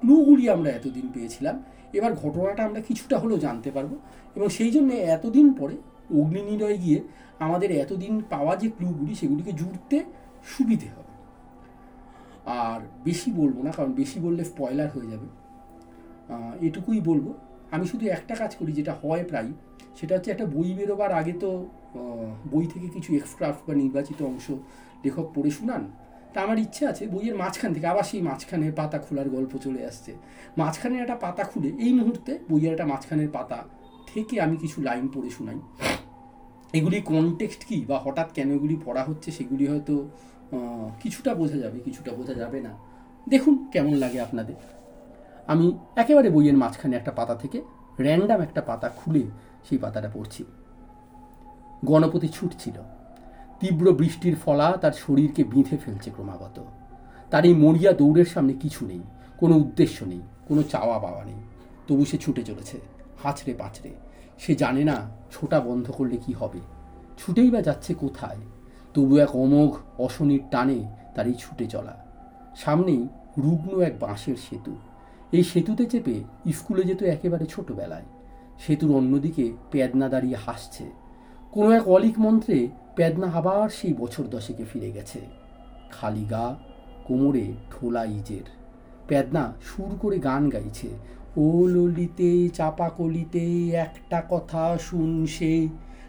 ক্লুগুলি 0.00 0.44
আমরা 0.50 0.70
এতদিন 0.70 1.06
পেয়েছিলাম। 1.14 1.56
এবার 1.98 2.12
ঘটনাটা 2.22 2.62
আমরা 2.64 2.80
কিছুটা 2.88 3.16
হলেও 3.18 3.38
জানতে 3.38 3.70
পারব 3.70 3.92
এবং 4.36 4.48
সেই 4.48 4.70
জন্য 4.70 4.90
এতদিন 5.16 5.46
পরে 5.52 5.76
অগ্নি 6.18 6.42
নিরয় 6.50 6.78
গিয়ে 6.84 6.98
আমাদের 7.46 7.70
এতদিন 7.82 8.14
পাওয়া 8.32 8.52
যে 8.56 8.68
ক্লুগুলি, 8.76 9.12
সেগুলিকে 9.14 9.52
জুড়তে 9.52 9.96
সুবিধে 10.52 10.88
হবে। 10.96 11.12
আর 12.64 12.80
বেশি 13.04 13.28
বলব 13.40 13.56
না, 13.66 13.70
কারণ 13.76 13.92
বেশি 13.92 14.18
বললে 14.20 14.42
স্পয়লার 14.44 14.88
হয়ে 14.94 15.08
যাবে। 15.12 15.28
এটুকুই 16.66 17.00
বলব। 17.00 17.26
আমি 17.74 17.84
শুধু 17.86 18.04
একটা 18.16 18.34
কাজ 18.34 18.52
করি 18.56 18.72
যেটা 18.78 18.92
হয় 19.02 19.24
প্রায়, 19.30 19.50
সেটা 19.98 20.12
হচ্ছে 20.16 20.30
একটা 20.30 20.46
বই 20.54 20.70
বেরোবার 20.78 21.10
আগে 21.20 21.34
তো 21.42 21.50
বই 22.52 22.66
থেকে 22.72 22.86
কিছু 22.96 23.10
এক্সক্রাফট 23.20 23.62
বা 23.68 23.74
নির্বাচিত 23.82 24.18
অংশ 24.30 24.46
লেখক 25.04 25.26
পড়ে 25.34 25.50
শোনান। 25.50 25.82
তা 26.36 26.42
আমার 26.42 26.58
ইচ্ছে 26.58 26.82
আছে 26.86 27.04
বইয়ের 27.06 27.36
মাঝখান 27.42 27.70
থেকে, 27.74 27.86
আবার 27.86 28.04
সেই 28.10 28.22
মাঝখানের 28.22 28.72
পাতা 28.72 28.98
খোলার 28.98 29.28
গল্প 29.36 29.52
চলে 29.64 29.80
আসছে। 29.86 30.12
মাঝখানের 30.58 31.00
একটা 31.04 31.16
পাতা 31.24 31.42
খুলে 31.44 31.70
এই 31.84 31.92
মুহূর্তে 31.92 32.32
বইয়ের 32.50 32.72
একটা 32.72 32.86
মাঝখানের 32.86 33.30
পাতা 33.36 33.58
থেকে 34.10 34.34
আমি 34.40 34.56
কিছু 34.56 34.78
লাইন 34.82 35.08
পড়ে 35.14 35.30
শোনাই। 35.30 35.58
এগুলি 36.78 36.98
কনটেক্সট 37.00 37.62
কী 37.68 37.78
বা 37.88 37.96
হঠাৎ 38.04 38.28
কেন 38.32 38.48
এগুলি 38.54 38.76
পড়া 38.84 39.02
হচ্ছে 39.04 39.28
সেগুলি 39.30 39.64
হয়তো 39.66 39.94
কিছুটা 41.02 41.34
বোঝা 41.34 41.58
যাবে, 41.64 41.78
কিছুটা 41.78 42.10
বোঝা 42.12 42.34
যাবে 42.34 42.58
না। 42.60 42.72
দেখুন 43.28 43.54
কেমন 43.72 43.94
লাগে 43.94 44.18
আপনাদের। 44.20 44.58
আমি 45.46 45.66
একেবারে 45.96 46.28
বইয়ের 46.30 46.56
মাঝখানে 46.56 46.96
একটা 46.96 47.12
পাতা 47.12 47.34
থেকে 47.34 47.58
র্যান্ডাম 47.98 48.40
একটা 48.40 48.60
পাতা 48.60 48.88
খুলে 48.88 49.22
সেই 49.68 49.78
পাতাটা 49.78 50.08
পড়ছি। 50.14 50.42
গণপতি 51.84 52.28
ছুটছিল। 52.28 52.76
তীব্র 53.60 53.92
বৃষ্টির 53.92 54.36
ফলা 54.36 54.76
তার 54.76 54.92
শরীরকে 54.92 55.44
বিঁধে 55.44 55.76
ফেলছে 55.76 56.10
ক্রমাগত। 56.10 56.64
তার 57.30 57.44
এই 57.44 57.54
মরিয়া 57.54 57.92
দৌড়ের 57.92 58.24
সামনে 58.24 58.52
কিছু 58.52 58.86
নেই, 58.86 59.00
কোনো 59.38 59.54
উদ্দেশ্য 59.54 60.04
নেই, 60.04 60.20
কোনো 60.48 60.62
চাওয়া 60.62 60.98
পাওয়া 60.98 61.24
নেই। 61.24 61.40
তবু 61.88 62.04
সে 62.04 62.18
ছুটে 62.18 62.42
চলেছে, 62.42 62.80
হাঁচড়ে 63.22 63.54
পাঁচড়ে। 63.54 63.90
সে 64.38 64.54
জানে 64.54 64.84
না 64.84 65.10
ছোটা 65.32 65.60
বন্ধ 65.60 65.90
করলে 65.90 66.16
কি 66.16 66.32
হবে। 66.32 66.60
ছুটেই 67.18 67.50
বা 67.50 67.60
যাচ্ছে 67.62 67.94
কোথায়? 67.94 68.36
তবু 68.94 69.16
এক 69.16 69.36
অমোঘ 69.36 70.00
অশনির 70.00 70.40
টানে 70.50 70.92
তার 71.14 71.26
এই 71.26 71.34
ছুটে 71.38 71.66
চলা। 71.66 72.04
সামনেই 72.56 73.08
রুগ্ন 73.38 73.80
এক 73.80 73.98
বাঁশের 74.00 74.36
সেতু। 74.36 74.76
এই 75.32 75.44
সেতুতে 75.44 75.86
চেপে 75.86 76.24
স্কুলে 76.52 76.82
যেত 76.82 77.02
একেবারে 77.02 77.46
ছোটবেলায়। 77.46 78.04
সেতুর 78.58 78.96
অন্যদিকে 78.96 79.52
পেদনা 79.70 80.08
দাঁড়িয়ে 80.08 80.36
হাসছে। 80.36 81.05
কোনো 81.56 81.70
এক 81.70 81.88
অলিক 81.88 82.18
মন্ত্রে 82.18 82.68
পেদনা 82.96 83.26
আবার 83.26 83.68
সেই 83.68 83.92
বছর 83.92 84.24
দশেকে 84.24 84.64
ফিরে 84.64 84.92
গেছে। 84.92 85.20
খালি 85.90 86.24
গা, 86.24 86.56
কোমরে 87.04 87.52
ঠোলা 87.70 88.04
ইজের। 88.04 88.42
পেদনা 89.08 89.52
সুর 89.64 89.98
করে 90.00 90.18
গান 90.18 90.48
গাইছে। 90.48 90.88
ও 91.36 91.66
ললিতে, 91.66 92.48
চাপা 92.48 92.88
কলিতে 92.88 93.70
একটা 93.70 94.22
কথা 94.30 94.78
শুন 94.80 95.26
সে 95.26 95.68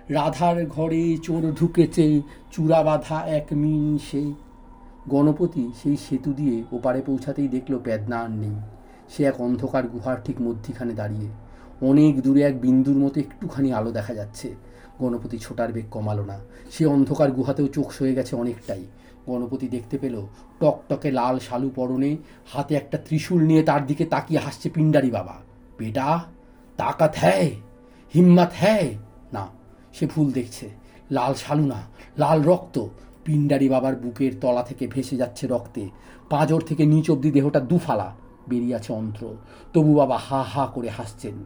রাধার 0.09 0.65
ঘরে 0.65 1.17
চোর 1.23 1.51
ঢুকেছে, 1.51 2.21
চূড়া 2.51 2.83
বাঁধা 2.83 3.25
এক 3.25 3.47
মিন 3.51 3.97
সে 3.97 4.33
গণপতি 5.09 5.71
সেই 5.83 5.97
সেতু 5.97 6.33
দিয়ে 6.33 6.63
ওপারে 6.71 7.01
পৌঁছাতেই 7.01 7.47
দেখল 7.47 7.79
পেদনা 7.79 8.19
আর 8.19 8.29
নেই। 8.29 8.55
সে 9.09 9.23
এক 9.23 9.41
অন্ধকার 9.41 9.87
গুহার 9.87 10.17
ঠিক 10.25 10.41
মধ্যিখানে 10.41 10.93
দাঁড়িয়ে। 10.93 11.27
অনেক 11.81 12.21
দূরে 12.21 12.41
এক 12.41 12.61
বিন্দুর 12.61 12.97
মতো 12.97 13.19
একটুখানি 13.19 13.73
আলো 13.73 13.91
দেখা 13.91 14.13
যাচ্ছে। 14.13 14.66
গণপতি 14.99 15.37
ছোটার 15.37 15.73
বেগ 15.73 15.85
কমালো 15.91 16.25
না। 16.25 16.39
সে 16.71 16.85
অন্ধকার 16.85 17.31
গুহাতেও 17.31 17.67
চোখ 17.67 17.91
সয়ে 17.91 18.15
গেছে 18.15 18.35
অনেকটাই। 18.35 18.85
গণপতি 19.27 19.67
দেখতে 19.67 19.97
পেল, 19.97 20.27
টকটকে 20.59 21.11
লাল 21.11 21.39
শালু 21.39 21.69
পরনে 21.69 22.17
হাতে 22.53 22.75
একটা 22.75 22.97
ত্রিশূল 22.97 23.43
নিয়ে 23.43 23.63
তার 23.63 23.85
দিকে 23.85 24.05
তাকিয়ে 24.05 24.39
হাসছে 24.39 24.69
পিণ্ডারি 24.69 25.11
বাবা। 25.11 25.33
বেটা, 25.77 26.23
তাকাত 26.77 27.13
হ্যায়, 27.15 27.51
হিম্মাত 28.13 28.51
হ্যায়। 28.55 28.93
না, 29.33 29.47
সে 29.93 30.07
ভুল 30.07 30.31
দেখছে। 30.31 30.69
লাল 31.11 31.33
শালু 31.33 31.65
না, 31.65 31.81
লাল 32.17 32.43
রক্ত। 32.43 32.87
পিণ্ডারি 33.25 33.69
বাবার 33.69 33.95
বুকের 33.95 34.31
তলা 34.41 34.63
থেকে 34.63 34.87
ভেসে 34.87 35.17
যাচ্ছে 35.17 35.47
রক্তে। 35.47 35.89
পাঁজর 36.29 36.61
থেকে 36.61 36.85
নিচ 36.85 37.11
অব্দি 37.11 37.31
দেহটা 37.31 37.59
দুফালা, 37.59 38.15
বেরিয়ে 38.49 38.75
আছে 38.75 38.93
অন্ত্র। 38.93 39.35
তবু 39.73 39.95
বাবা 39.95 40.17
হা 40.17 40.43
হা 40.43 40.67
করে 40.73 40.89
হাসছেন। 40.89 41.45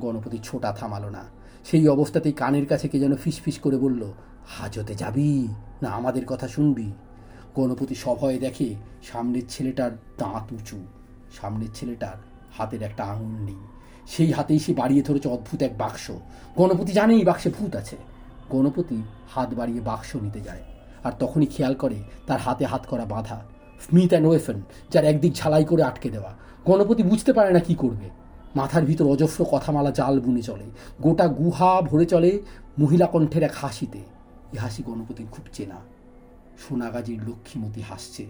গণপতি 0.00 0.38
ছোটা 0.44 0.72
থামালো 0.72 1.10
না। 1.10 1.39
সেই 1.64 1.88
অবস্থাতেই 1.88 2.32
কানের 2.32 2.66
কাছে 2.66 2.88
কে 2.88 3.00
যেন 3.00 3.16
ফিসফিস 3.16 3.58
করে 3.58 3.76
বলল, 3.76 4.12
হাজতে 4.46 4.94
যাবি? 4.94 5.48
না 5.82 5.88
আমাদের 5.88 6.26
কথা 6.26 6.48
শুনবি? 6.48 6.92
গণপতি 7.56 7.94
সভয়ে 7.94 8.38
দেখে, 8.38 8.74
সামনের 9.02 9.42
ছেলেটার 9.48 9.90
দাঁত 10.18 10.52
উঁচু। 10.52 10.86
সামনের 11.40 11.68
ছেলেটার 11.74 12.16
হাতের 12.58 12.82
একটা 12.82 13.04
আঙুল 13.04 13.44
নেই। 13.44 13.56
সেই 14.08 14.32
হাতেই 14.32 14.58
সে 14.58 14.74
বাড়িয়ে 14.74 15.02
ধরেছে 15.02 15.28
অদ্ভুত 15.28 15.62
এক 15.62 15.78
বাক্স। 15.78 16.10
গণপতি 16.56 16.92
জানে 16.92 17.14
এই 17.14 17.24
বাক্সে 17.24 17.50
ভূত 17.50 17.76
আছে। 17.76 17.96
গণপতি 18.50 19.02
হাত 19.34 19.54
বাড়িয়ে 19.54 19.80
বাক্স 19.80 20.16
নিতে 20.16 20.40
যায় 20.40 20.62
আর 21.04 21.12
তখনই 21.18 21.46
খেয়াল 21.46 21.74
করে 21.74 22.02
তার 22.26 22.40
হাতে 22.40 22.64
হাত 22.64 22.86
করা 22.86 23.04
বাঁধা। 23.04 23.42
স্মিথ 23.80 24.08
অ্যান্ড 24.08 24.28
ওয়েফেন, 24.28 24.62
যার 24.90 25.04
একদিক 25.04 25.32
ঝালাই 25.32 25.64
করে 25.64 25.82
আটকে 25.82 26.10
দেওয়া। 26.10 26.34
গণপতি 26.64 27.02
বুঝতে 27.02 27.32
পারে 27.32 27.52
না 27.52 27.58
কি 27.58 27.74
করবে। 27.74 28.19
মাথার 28.56 28.84
ভিতর 28.84 29.06
অজস্র 29.06 29.44
কথামালা 29.50 29.90
জাল 29.90 30.20
বুনে 30.20 30.42
চলে। 30.42 30.64
গোটা 31.02 31.26
গুহা 31.28 31.80
ভরে 31.80 32.06
চলে 32.06 32.42
মহিলা 32.78 33.06
কণ্ঠের 33.06 33.42
এক 33.42 33.52
হাসিতে। 33.54 33.98
এ 34.52 34.58
হাসি 34.58 34.82
গণপতির 34.82 35.26
খুব 35.30 35.44
চেনা। 35.52 35.76
সোনাগাজির 36.58 37.20
লক্ষ্মীমতি 37.28 37.80
হাসছে, 37.80 38.26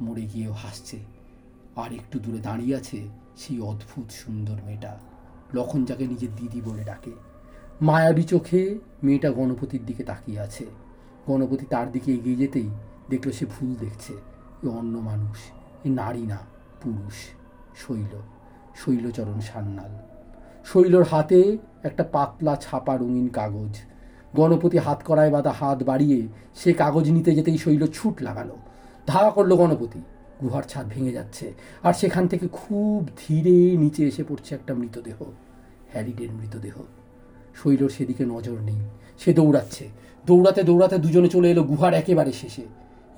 মরে 0.00 0.22
গিয়েও 0.22 0.52
হাসছে। 0.52 0.98
আর 1.76 1.92
একটু 1.92 2.18
দূরে 2.18 2.38
দাঁড়িয়ে 2.38 2.76
আছে 2.76 3.08
সেই 3.36 3.60
অদ্ভুত 3.60 4.10
সুন্দর 4.10 4.56
মেয়েটা। 4.66 4.98
লক্ষণ 5.54 5.84
যাকে 5.84 6.06
নিজের 6.06 6.36
দিদি 6.36 6.60
বলে 6.60 6.84
ডাকে। 6.84 7.10
মায়াবী 7.80 8.22
চোখে 8.22 8.78
মেয়েটা 9.02 9.30
গণপতির 9.30 9.86
দিকে 9.86 10.04
তাকিয়ে 10.04 10.40
আছে। 10.40 10.66
গণপতি 11.26 11.66
তার 11.66 11.92
দিকে 11.92 12.12
এগিয়ে 12.12 12.36
যেতেই 12.36 12.68
দেখল 13.10 13.30
সে 13.30 13.46
ভুল 13.46 13.74
দেখছে। 13.74 14.12
এ 14.62 14.68
অন্য 14.68 14.98
মানুষ, 14.98 15.36
এ 15.84 15.90
নারী 15.90 16.22
না, 16.22 16.38
পুরুষ, 16.82 17.14
শৈল। 17.76 18.20
শৈলচরণ 18.84 19.40
সান্যাল। 19.40 19.90
শৈলর 20.64 21.02
হাতে 21.02 21.58
একটা 21.82 22.04
পাতলা 22.04 22.56
ছাপা 22.56 22.96
রঙিন 22.96 23.28
কাগজ। 23.28 23.76
গণপতি 24.36 24.78
হাত 24.78 25.02
করায় 25.04 25.30
বাঁধা 25.30 25.50
হাত 25.50 25.82
বাড়িয়ে 25.82 26.28
সে 26.54 26.72
কাগজ 26.72 27.10
নিতে 27.10 27.34
যেতেই 27.34 27.58
শৈল 27.58 27.86
ছুট 27.86 28.22
লাগালো। 28.22 28.56
ধাওয়া 29.06 29.30
করল 29.30 29.56
গণপতি। 29.56 30.02
গুহার 30.40 30.62
ছাদ 30.62 30.86
ভেঙে 30.88 31.12
যাচ্ছে 31.12 31.52
আর 31.82 31.94
সেখান 31.94 32.28
থেকে 32.28 32.48
খুব 32.52 33.08
ধীরে 33.28 33.76
নিচে 33.76 34.06
এসে 34.06 34.24
পড়ছে 34.28 34.54
একটা 34.54 34.74
মৃতদেহ, 34.74 35.24
হ্যারিডের 35.92 36.30
মৃতদেহ। 36.32 36.74
শৈলর 37.62 37.88
সেদিকে 37.88 38.24
নজর 38.24 38.56
নেই। 38.60 38.80
সে 39.18 39.34
দৌড়াচ্ছে। 39.34 39.88
দৌড়াতে 40.26 40.62
দৌড়াতে 40.62 40.98
দুজনে 40.98 41.28
চলে 41.28 41.50
এলো 41.50 41.62
গুহার 41.62 41.94
একেবারে 41.94 42.32
শেষে। 42.32 42.62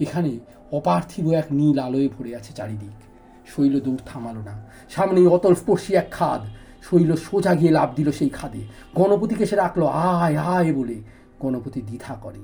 এখানে 0.00 0.38
অপার্থিব 0.72 1.32
এক 1.32 1.44
নীল 1.50 1.78
আলোয় 1.78 2.08
ভরে 2.08 2.36
আছে 2.36 2.52
চারিদিক। 2.52 3.09
শৈল 3.56 3.80
দৌড় 3.80 3.98
থামালো 4.06 4.42
না। 4.42 4.64
সামনেই 4.90 5.26
অতল 5.26 5.54
স্পর্শী 5.54 5.94
এক 5.94 6.10
খাদ। 6.10 6.40
শৈল 6.82 7.16
সোজা 7.16 7.54
গিয়ে 7.54 7.70
লাভ 7.70 7.94
দিল 7.94 8.12
সেই 8.12 8.28
খাদে। 8.28 8.66
গণপতিকে 8.94 9.46
সে 9.46 9.56
রাখল 9.56 9.86
আয় 9.86 10.36
আয়, 10.36 10.74
বলে। 10.74 11.02
গণপতি 11.40 11.82
দ্বিধা 11.82 12.14
করে। 12.14 12.38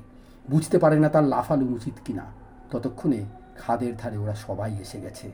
বুঝতে 0.50 0.78
পারে 0.78 1.00
না 1.00 1.08
তার 1.08 1.24
লাফালু 1.24 1.66
উচিত 1.66 1.94
কিনা। 2.04 2.22
ততক্ষণে 2.70 3.24
খাদের 3.58 3.96
ধারে 3.96 4.16
ওরা 4.16 4.34
সবাই 4.34 4.78
এসে 4.78 5.00
গেছে। 5.00 5.32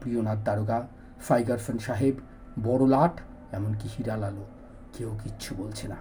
প্রিয়নাথ 0.00 0.38
দারোগা 0.44 0.86
ফাইগারফেন 1.20 1.78
সাহেব, 1.78 2.14
বড় 2.64 2.86
লাট, 2.86 3.20
এমনকি 3.52 3.88
হীরাল 3.98 4.24
আলো 4.24 4.44
কেউ 4.98 5.18
কিচ্ছু 5.22 5.54
বলছে 5.58 5.88
না। 5.88 5.96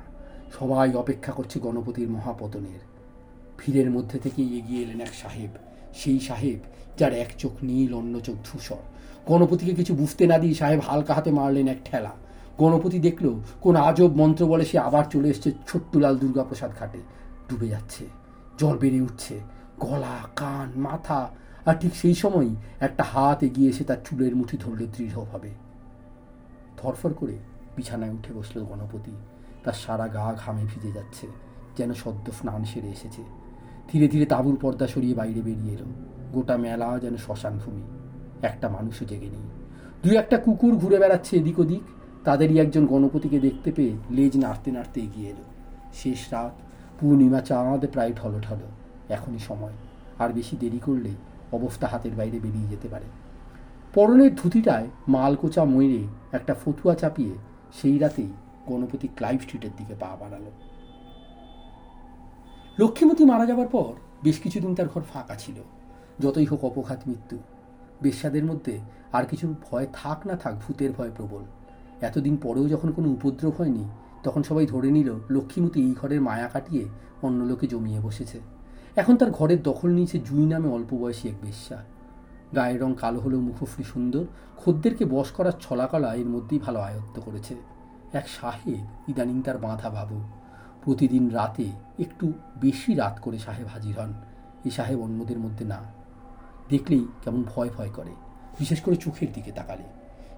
সবাই 0.59 0.93
অপেক্ষা 0.93 1.31
করছে 1.31 1.59
গণপতির 1.59 2.09
মহাপতনের। 2.09 2.92
ভিড়ের 3.65 3.91
মধ্যে 3.91 4.19
থেকে 4.19 4.41
এগিয়ে 4.41 4.81
এলেন 4.81 5.01
এক 5.01 5.13
সাহেব। 5.13 5.49
সেই 5.93 6.19
সাহেব, 6.19 6.59
যার 6.97 7.13
এক 7.13 7.27
চোখ 7.37 7.51
নীল, 7.63 7.93
অন্য 7.93 8.19
চোখ 8.19 8.35
ধূসর। 8.51 8.75
গণপতিকে 9.27 9.73
কিছু 9.73 9.95
বুঝতে 9.95 10.27
না 10.27 10.37
দিয়ে 10.37 10.53
সাহেব 10.53 10.79
হালকা 10.79 11.13
হাতে 11.13 11.31
মারলেন 11.31 11.67
এক 11.67 11.77
ঠেলা। 11.85 12.11
গণপতি 12.57 12.99
দেখল, 12.99 13.39
কোন 13.61 13.75
আজব 13.75 14.11
মন্ত্র 14.15 14.47
বলে 14.47 14.65
সে 14.65 14.79
আবার 14.79 15.03
চলে 15.03 15.29
এসছে 15.29 15.51
ছোট্টুলাল 15.67 16.17
দুর্গাপ্রসাদ 16.17 16.71
ঘাটে। 16.79 16.99
ডুবে 17.49 17.67
যাচ্ছে। 17.67 18.05
জল 18.57 18.77
বেড়ে 18.77 19.01
উঠছে। 19.01 19.39
গলা, 19.79 20.27
কান, 20.35 20.71
মাথা, 20.75 21.29
আর 21.65 21.75
ঠিক 21.75 21.95
সেই 21.95 22.13
সময় 22.13 22.49
একটা 22.79 23.03
হাত 23.03 23.43
এগিয়ে 23.43 23.69
এসে 23.69 23.83
তার 23.83 23.97
চুলের 24.05 24.35
মুঠি 24.35 24.57
ধরল 24.57 24.85
দৃঢ়ভাবে। 24.97 25.49
ধরফর 26.77 27.13
করে 27.13 27.37
বিছানায় 27.75 28.11
উঠে 28.11 28.33
বসল 28.33 28.63
গণপতি। 28.63 29.11
তার 29.63 29.73
সারা 29.73 30.07
গা 30.07 30.33
ঘামে 30.33 30.63
ভিজে 30.63 30.91
যাচ্ছে, 30.91 31.27
যেন 31.77 31.93
সদ্য 31.93 32.31
স্নান 32.31 32.63
সেরে 32.63 32.87
এসেছে। 32.87 33.42
ধীরে 33.91 34.07
ধীরে 34.07 34.25
তাঁবুর 34.25 34.57
পর্দা 34.61 34.87
সরিয়ে 34.87 35.15
বাইরে 35.15 35.41
বেরিয়ে 35.41 35.73
এলো। 35.73 35.85
গোটা 36.33 36.57
মেলা 36.57 36.99
যেন 36.99 37.17
শ্মশান 37.17 37.59
ভূমি 37.65 37.81
একটা 38.41 38.69
মানুষও 38.69 39.05
জেগে 39.05 39.27
নেই। 39.27 39.45
দু 40.03 40.17
একটা 40.17 40.37
কুকুর 40.37 40.75
ঘুরে 40.75 40.99
বেড়াচ্ছে 40.99 41.37
এদিক 41.37 41.59
ওদিক। 41.59 41.81
তাদেরই 42.23 42.59
একজন 42.59 42.85
গণপতিকে 42.85 43.39
দেখতে 43.39 43.71
পেয়ে 43.71 43.93
লেজ 44.11 44.37
নাড়তে 44.37 44.71
নাড়তে 44.71 45.01
এগিয়ে 45.01 45.29
এলো। 45.29 45.43
শেষ 45.93 46.33
রাত, 46.33 46.51
পূর্ণিমা 46.99 47.41
চাঁদ 47.41 47.85
প্রায় 47.85 48.13
ঠলো 48.15 48.39
ঠলো 48.41 48.67
এখনই 49.09 49.39
সময়। 49.39 49.71
আর 50.19 50.29
বেশি 50.29 50.57
দেরি 50.57 50.79
করলে 50.85 51.09
অবস্থা 51.51 51.87
হাতের 51.87 52.11
বাইরে 52.11 52.39
বেরিয়ে 52.39 52.67
যেতে 52.67 52.87
পারে। 52.87 53.05
পরনের 53.93 54.35
ধুতিটায় 54.35 54.87
মালকোচা 55.07 55.65
ময়ূরে 55.65 56.07
একটা 56.31 56.55
ফতুয়া 56.65 56.95
চাপিয়ে 56.95 57.33
সেই 57.81 57.97
রাতেই 57.97 58.31
গণপতি 58.67 59.07
ক্লাইভ 59.07 59.41
স্ট্রিটের 59.41 59.69
দিকে 59.77 59.93
পা 59.99 60.17
বাড়ালো। 60.19 60.51
লক্ষ্মীমতী 62.79 63.25
মারা 63.25 63.45
যাবার 63.45 63.67
পর 63.67 63.93
বেশ 64.23 64.39
কিছুদিন 64.39 64.75
তার 64.75 64.87
ঘর 64.87 65.01
ফাঁকা 65.13 65.35
ছিল। 65.35 65.55
যতই 66.19 66.45
হোক 66.45 66.65
অপঘাত 66.65 66.99
মৃত্যু। 67.07 67.37
বেশ্যাদের 68.01 68.45
মধ্যে 68.45 68.79
আর 69.13 69.23
কিছু 69.23 69.55
ভয় 69.71 69.87
থাক 69.93 70.27
না 70.27 70.35
থাক, 70.35 70.53
ভূতের 70.55 70.91
ভয় 70.91 71.11
প্রবল। 71.15 71.43
এতদিন 72.01 72.37
পরেও 72.37 72.69
যখন 72.69 72.91
কোনো 72.91 73.09
উপদ্রব 73.09 73.53
হয়নি, 73.57 73.89
তখন 74.23 74.43
সবাই 74.43 74.65
ধরে 74.65 74.91
নিল 74.91 75.13
লক্ষ্মীমতী 75.29 75.81
এই 75.81 75.95
ঘরের 76.01 76.21
মায়া 76.21 76.47
কাটিয়ে 76.47 76.85
অন্য 77.21 77.43
লোকে 77.43 77.67
জমিয়ে 77.67 77.99
বসেছে। 77.99 78.39
এখন 78.95 79.15
তার 79.15 79.31
ঘরের 79.31 79.63
দখল 79.63 79.89
নিয়েছে 79.89 80.19
জুই 80.19 80.45
নামে 80.45 80.69
অল্প 80.69 80.93
বয়সী 80.93 81.27
এক 81.27 81.35
বেশ্যা। 81.41 81.83
গায়ের 82.55 82.81
রং 82.81 82.93
কালো 83.01 83.19
হলেও 83.19 83.39
মুখশ্রী 83.39 83.83
সুন্দর, 83.83 84.25
খদ্দেরকে 84.57 85.05
বশ 85.05 85.31
করার 85.31 85.51
ছলাকলা 85.61 86.15
এর 86.15 86.25
মধ্যেই 86.25 86.59
ভালো 86.59 86.79
আয়ত্ত 86.79 87.19
করেছে। 87.19 87.55
এক 88.13 88.29
সাহেব 88.29 89.09
ইদানিং 89.09 89.41
তার 89.41 89.57
বাঁধা 89.57 89.89
বাবু। 89.89 90.21
প্রতিদিন 90.83 91.29
রাতে 91.29 91.65
একটু 91.99 92.33
বেশি 92.55 92.93
রাত 92.93 93.19
করে 93.21 93.39
সাহেব 93.39 93.67
হাজির 93.67 93.99
হন। 93.99 94.13
এ 94.65 94.69
সাহেব 94.69 95.01
অন্যদের 95.01 95.39
মধ্যে 95.39 95.65
না। 95.65 95.77
দেখলেই 96.69 97.07
কেমন 97.23 97.43
ভয় 97.55 97.69
ভয় 97.77 97.89
করে, 97.89 98.11
বিশেষ 98.59 98.81
করে 98.81 98.95
চোখের 98.95 99.33
দিকে 99.33 99.51
তাকালে। 99.51 99.83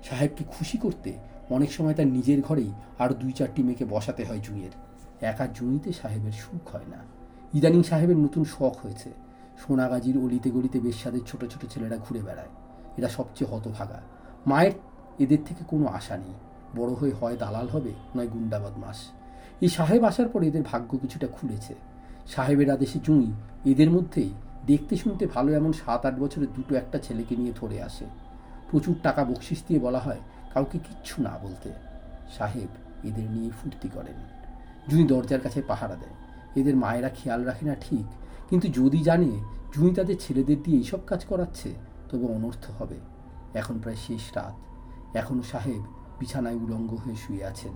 সাহেবকে 0.04 0.44
খুশি 0.44 0.78
করতে 0.78 1.18
অনেক 1.50 1.72
সময় 1.72 1.94
তার 1.94 2.08
নিজের 2.08 2.42
ঘরেই 2.42 2.72
আরও 3.00 3.14
দুই 3.14 3.32
চারটি 3.32 3.64
মেয়েকে 3.64 3.86
বসাতে 3.86 4.24
হয় 4.24 4.40
জুঁয়ের 4.40 4.70
একা 5.22 5.48
জুঁইতে 5.48 5.94
সাহেবের 5.94 6.32
সুখ 6.32 6.76
হয় 6.76 6.86
না। 6.88 6.98
ইদানিং 7.54 7.84
সাহেবের 7.84 8.18
নতুন 8.18 8.44
শখ 8.44 8.76
হয়েছে। 8.84 9.12
সোনাগাজির 9.68 10.18
অলিতে 10.18 10.50
গলিতে 10.50 10.80
বেশ্যাদের 10.80 11.20
ছোট 11.28 11.46
ছোট 11.46 11.66
ছেলেরা 11.70 11.98
ঘুরে 11.98 12.22
বেড়ায়। 12.22 12.48
এরা 12.98 13.10
সবচেয়ে 13.10 13.52
হতভাগা। 13.52 14.02
মায়ের 14.48 14.72
এদের 15.20 15.38
থেকে 15.46 15.64
কোনো 15.68 15.86
আশা 15.86 16.18
নেই। 16.18 16.34
বড় 16.76 16.92
হয়ে 16.94 17.12
হয় 17.12 17.38
দালাল 17.38 17.68
হবে, 17.68 17.94
নয় 18.16 18.28
গুন্ডা 18.28 18.60
বদমাস 18.60 18.98
এই 19.62 19.70
সাহেব 19.70 20.04
আসার 20.04 20.30
পর 20.30 20.44
এদের 20.44 20.64
ভাগ্য 20.64 20.98
কিছুটা 20.98 21.28
খুলেছে। 21.28 21.74
সাহেবের 22.28 22.72
আদেশে 22.72 23.00
জুঁই 23.00 23.32
এদের 23.66 23.92
মধ্যেই 23.92 24.30
দেখতে 24.66 24.98
শুনতে 24.98 25.26
ভালো 25.26 25.54
এমন 25.54 25.74
সাত 25.74 26.06
আট 26.06 26.20
বছরের 26.20 26.54
দুটো 26.54 26.76
একটা 26.76 27.00
ছেলেকে 27.00 27.36
নিয়ে 27.36 27.54
ধরে 27.56 27.82
আসে। 27.82 28.06
প্রচুর 28.72 28.96
টাকা 29.04 29.24
বকশিস 29.24 29.64
দিয়ে 29.68 29.80
বলা 29.80 30.00
হয় 30.00 30.20
কাউকে 30.54 30.78
কিচ্ছু 30.78 31.22
না 31.22 31.40
বলতে। 31.44 31.70
সাহেব 32.38 32.68
এদের 33.04 33.24
নিয়ে 33.24 33.50
ফুর্তি 33.50 33.90
করেন। 33.90 34.14
জুঁই 34.90 35.04
দরজার 35.04 35.40
কাছে 35.40 35.62
পাহারা 35.62 35.96
দেয়। 35.96 36.16
এদের 36.56 36.76
মায়েরা 36.76 37.10
খেয়াল 37.10 37.44
রাখে 37.44 37.66
না 37.66 37.76
ঠিক, 37.76 38.06
কিন্তু 38.50 38.68
যদি 38.68 39.04
জানে 39.04 39.40
জুঁই 39.76 39.94
তাদের 39.94 40.18
ছেলেদের 40.20 40.64
দিয়ে 40.64 40.78
এইসব 40.78 41.00
কাজ 41.08 41.26
করাচ্ছে, 41.26 41.74
তবে 42.10 42.26
অনর্থ 42.26 42.72
হবে। 42.80 42.96
এখন 43.54 43.80
প্রায় 43.80 43.96
শেষ 44.08 44.38
রাত। 44.38 44.54
এখনও 45.16 45.44
সাহেব 45.44 45.84
বিছানায় 46.20 46.56
উলঙ্গ 46.56 46.94
হয়ে 46.94 47.16
শুয়ে 47.16 47.46
আছেন। 47.46 47.74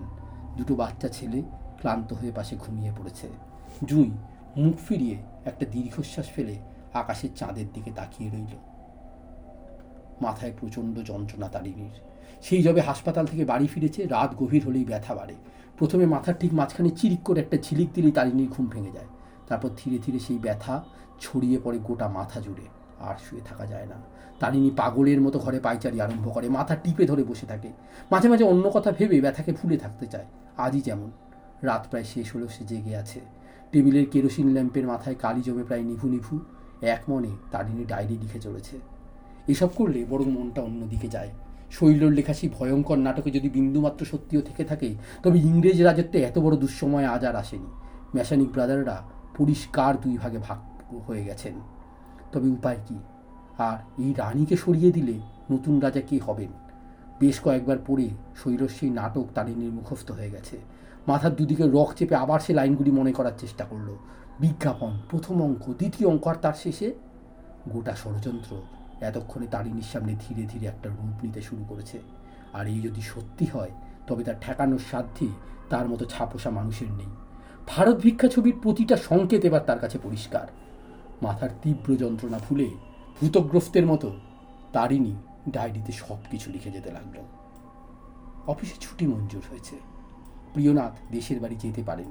দুটো 0.56 0.74
বাচ্চা 0.74 1.08
ছেলে 1.08 1.42
ক্লান্ত 1.80 2.12
হয়ে 2.12 2.32
পাশে 2.32 2.56
ঘুমিয়ে 2.56 2.92
পড়েছে। 2.98 3.28
জুঁই 3.84 4.10
মুখ 4.56 4.76
ফিরিয়ে 4.88 5.16
একটা 5.44 5.66
দীর্ঘশ্বাস 5.66 6.26
ফেলে 6.26 6.58
আকাশের 6.94 7.30
চাঁদের 7.36 7.66
দিকে 7.72 7.90
তাকিয়ে 7.96 8.30
রইল। 8.30 8.56
মাথায় 10.20 10.52
প্রচণ্ড 10.60 10.98
যন্ত্রণা 11.04 11.48
তারিণীর। 11.48 11.90
সেই 12.42 12.62
যবে 12.62 12.80
হাসপাতাল 12.80 13.26
থেকে 13.26 13.44
বাড়ি 13.44 13.66
ফিরেছে, 13.66 14.06
রাত 14.06 14.34
গভীর 14.36 14.66
হলেই 14.66 14.84
ব্যথা 14.84 15.14
বাড়ে। 15.14 15.34
প্রথমে 15.78 16.06
মাথার 16.06 16.34
ঠিক 16.40 16.54
মাঝখানে 16.54 16.90
চিরিক 16.90 17.22
করে 17.22 17.40
একটা 17.40 17.56
ঝিলিক 17.56 17.92
দিলেই 17.94 18.12
তারিণীর 18.12 18.48
ঘুম 18.48 18.66
ভেঙে 18.66 18.92
যায়। 18.92 19.06
তারপর 19.48 19.68
ধীরে 19.76 19.98
ধীরে 19.98 20.18
সেই 20.18 20.38
ব্যথা 20.38 20.84
ছড়িয়ে 21.20 21.58
পড়ে 21.64 21.78
গোটা 21.78 22.08
মাথা 22.08 22.40
জুড়ে। 22.40 22.62
আর 23.00 23.14
শুয়ে 23.30 23.42
থাকা 23.42 23.66
যায় 23.66 23.86
না। 23.86 23.94
তারিণী 24.40 24.70
পাগলের 24.70 25.20
মতো 25.20 25.38
ঘরে 25.38 25.60
পাইচারি 25.60 26.00
আরম্ভ 26.00 26.34
করে, 26.34 26.48
মাথা 26.48 26.76
টিপে 26.76 27.06
ধরে 27.06 27.24
বসে 27.24 27.46
থাকে। 27.46 27.68
মাঝে 28.10 28.28
মাঝে 28.28 28.44
অন্য 28.44 28.70
কথা 28.70 28.90
ভেবে 28.90 29.20
ব্যথাকে 29.20 29.52
ভুলে 29.52 29.76
থাকতে 29.78 30.06
চায়। 30.06 30.26
আজই 30.56 30.80
যেমন 30.80 31.10
রাত 31.62 31.86
প্রায় 31.90 32.04
শেষ 32.04 32.34
হলেও 32.34 32.48
সে 32.48 32.64
জেগে 32.64 32.96
আছে। 32.96 33.20
টেবিলের 33.72 34.06
কেরোসিন 34.10 34.52
ল্যাম্পের 34.52 34.86
মাথায় 34.86 35.16
কালি 35.18 35.42
জমে 35.42 35.64
প্রায় 35.64 35.82
নিভু 35.82 36.08
নিভু, 36.08 36.38
এক 36.80 37.02
মনে 37.08 37.28
তারিণী 37.50 37.84
ডায়েরি 37.84 38.18
লিখে 38.18 38.40
চলেছে। 38.40 38.78
এসব 39.48 39.68
করলে 39.76 40.04
বরং 40.04 40.30
মনটা 40.30 40.62
অন্যদিকে 40.62 41.08
যায়। 41.08 41.30
শৈলর 41.70 42.10
লেখা 42.10 42.34
সেই 42.34 42.48
ভয়ঙ্কর 42.48 42.98
নাটকে 42.98 43.30
যদি 43.30 43.50
বিন্দুমাত্র 43.50 44.06
সত্যিও 44.06 44.40
থেকে 44.40 44.64
থাকে, 44.64 44.94
তবে 45.22 45.38
ইংরেজ 45.38 45.82
রাজত্বে 45.82 46.22
এত 46.22 46.38
বড় 46.38 46.56
দুঃসময় 46.56 47.06
আজ 47.06 47.24
আর 47.24 47.36
আসেনি। 47.36 47.66
ম্যাশানিক 48.14 48.52
ব্রাদাররা 48.52 49.02
পরিষ্কার 49.36 50.00
দুই 50.00 50.18
ভাগে 50.18 50.38
ভাগ 50.38 50.58
হয়ে 51.08 51.24
গেছেন। 51.24 51.54
তবে 52.32 52.48
উপায় 52.48 52.76
কি? 52.86 52.98
আর 53.58 54.02
এই 54.02 54.12
রানীকে 54.12 54.56
সরিয়ে 54.56 54.92
দিলে 54.92 55.12
নতুন 55.50 55.80
রাজা 55.80 56.00
কে 56.00 56.18
হবেন? 56.18 56.48
বেশ 57.20 57.40
কয়েকবার 57.40 57.76
পড়ে 57.86 58.08
শৈলর 58.36 58.68
সেই 58.68 58.90
নাটক 58.90 59.24
তারিণীর 59.34 59.72
মুখস্থ 59.72 60.10
হয়ে 60.10 60.30
গেছে। 60.30 60.58
মাথার 61.08 61.36
দুদিকে 61.36 61.62
রক 61.62 61.94
চেপে 61.96 62.14
আবার 62.14 62.40
সে 62.40 62.54
লাইনগুলি 62.54 62.90
মনে 62.90 63.12
করার 63.12 63.32
চেষ্টা 63.38 63.64
করল। 63.64 63.96
বিজ্ঞাপন, 64.40 64.98
প্রথম 65.10 65.42
অঙ্ক, 65.42 65.72
দ্বিতীয় 65.72 66.10
অঙ্ক 66.10 66.26
আর 66.26 66.34
তার 66.34 66.52
শেষে 66.54 66.94
গোটা 67.68 67.96
ষড়যন্ত্র। 67.96 68.62
এতক্ষণে 69.00 69.46
তারিণীর 69.46 69.82
সামনে 69.92 70.16
ধীরে 70.28 70.42
ধীরে 70.42 70.66
একটা 70.66 70.88
রূপ 70.88 71.24
নিতে 71.24 71.42
শুরু 71.42 71.64
করেছে। 71.68 71.98
আর 72.52 72.66
এই 72.66 72.80
যদি 72.80 73.00
সত্যি 73.00 73.46
হয়, 73.46 73.70
তবে 74.06 74.24
তার 74.24 74.34
ঠেকানোর 74.40 74.80
সাধ্যে 74.90 75.26
তার 75.70 75.88
মতো 75.88 76.04
ছাপোষা 76.04 76.50
মানুষের 76.50 76.90
নেই। 76.90 77.06
ভারত 77.66 77.96
ভিক্ষা 77.96 78.28
ছবির 78.28 78.54
প্রতিটা 78.62 78.96
সংকেত 78.96 79.44
এবার 79.44 79.60
তার 79.60 79.78
কাছে 79.78 79.98
পরিষ্কার। 80.02 80.46
মাথার 81.22 81.48
তীব্র 81.62 81.96
যন্ত্রণা 81.96 82.38
ভুলে 82.38 82.70
ভূতগ্রস্তের 83.20 83.86
মতো 83.86 84.12
তারিণী 84.72 85.14
ডায়েরিতে 85.48 85.92
সব 85.92 86.16
কিছু 86.30 86.50
লিখে 86.50 86.70
যেতে 86.70 86.90
লাগল। 86.90 87.18
অফিসে 88.46 88.74
ছুটি 88.80 89.06
মঞ্জুর 89.06 89.42
হয়েছে। 89.50 89.89
প্রিয়নাথ 90.54 90.94
দেশের 91.12 91.40
বাড়ি 91.40 91.56
যেতে 91.62 91.82
পারেন। 91.82 92.10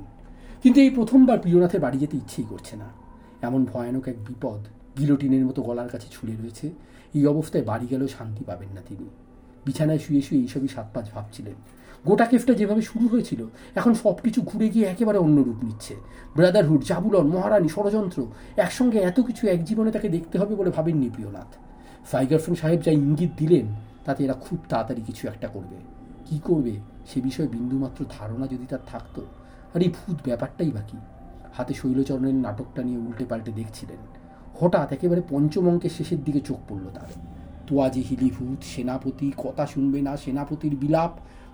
কিন্তু 0.64 0.82
এই 0.82 0.90
প্রথমবার 0.90 1.40
প্রিয়নাথের 1.40 1.82
বাড়ি 1.82 1.98
যেতে 1.98 2.18
ইচ্ছেই 2.18 2.44
করছে 2.44 2.76
না। 2.76 2.88
এমন 3.42 3.66
ভয়ানক 3.66 4.08
এক 4.08 4.18
বিপদ 4.28 4.62
গিলোটিনের 5.00 5.46
মতো 5.46 5.62
গলার 5.62 5.90
কাছে 5.90 6.08
ছুলে 6.12 6.36
রয়েছে, 6.36 6.72
এই 7.14 7.28
অবস্থায় 7.28 7.64
বাড়ি 7.64 7.88
গেলেও 7.88 8.08
শান্তি 8.08 8.44
পাবেন 8.44 8.70
না 8.76 8.82
তিনি। 8.90 9.08
বিছানায় 9.66 9.98
শুয়ে 9.98 10.22
শুয়ে 10.22 10.42
এইসবই 10.42 10.68
সাত 10.68 10.88
পাঁচ 10.94 11.06
ভাবছিলেন। 11.16 11.54
গোটা 12.06 12.26
কেফটা 12.26 12.54
যেভাবে 12.54 12.82
শুরু 12.82 13.08
হয়েছিল, 13.08 13.48
এখন 13.76 13.94
সব 13.94 14.16
কিছু 14.24 14.42
ঘুরে 14.42 14.70
গিয়ে 14.70 14.86
একেবারে 14.86 15.18
অন্য 15.18 15.38
রূপ 15.42 15.64
নিচ্ছে। 15.64 15.96
ব্রাদারহুড, 16.36 16.82
জাবুলন, 16.84 17.28
মহারানী, 17.28 17.70
ষড়যন্ত্র, 17.70 18.28
একসঙ্গে 18.58 19.00
এত 19.00 19.20
কিছু 19.20 19.48
এক 19.48 19.64
জীবনে 19.64 19.92
তাকে 19.92 20.10
দেখতে 20.10 20.40
হবে 20.40 20.56
বলে 20.56 20.70
ভাবেননি 20.70 21.10
প্রিয়নাথ। 21.10 21.52
ফাইগারফোন 22.06 22.56
সাহেব 22.56 22.80
যা 22.82 22.92
ইঙ্গিত 22.92 23.32
দিলেন, 23.38 23.66
তাতে 24.06 24.24
এরা 24.24 24.34
খুব 24.34 24.60
তাড়াতাড়ি 24.70 25.02
কিছু 25.02 25.28
একটা 25.28 25.48
করবে। 25.48 25.78
কি 26.30 26.40
করবে? 26.44 26.74
সে 27.08 27.22
বিষয়ে 27.22 27.48
বিন্দুমাত্র 27.48 28.06
ধারণা 28.20 28.48
যদি 28.48 28.66
তার 28.70 28.80
থাকতো, 28.88 29.22
আর 29.74 29.82
এই 29.82 29.90
ভূত, 29.90 30.18
ব্যাপারটাই 30.26 30.72
বাকি 30.72 30.98
হাতে 31.54 31.74
শৈলচরণের 31.74 32.36
নাটকটা 32.36 32.84
নিয়ে 32.84 32.98
উল্টে 32.98 33.26
পাল্টে 33.26 33.52
দেখছিলেন। 33.52 33.98
হঠাৎ 34.60 34.94
একেবারে 34.94 35.22
পঞ্চম 35.30 35.68
অঙ্কের 35.68 35.90
শেষের 35.90 36.24
দিকে 36.24 36.40
চোখ 36.40 36.58
পড়ল 36.70 36.86
তার। 36.90 37.12
তোয়াজি 37.68 38.02
হিলিভূত 38.02 38.64
সেনাপতি, 38.64 39.32
কথা 39.38 39.66
শুনবে 39.66 40.02
না, 40.02 40.18
সেনাপতির 40.18 40.76
বিলাপ, 40.76 41.12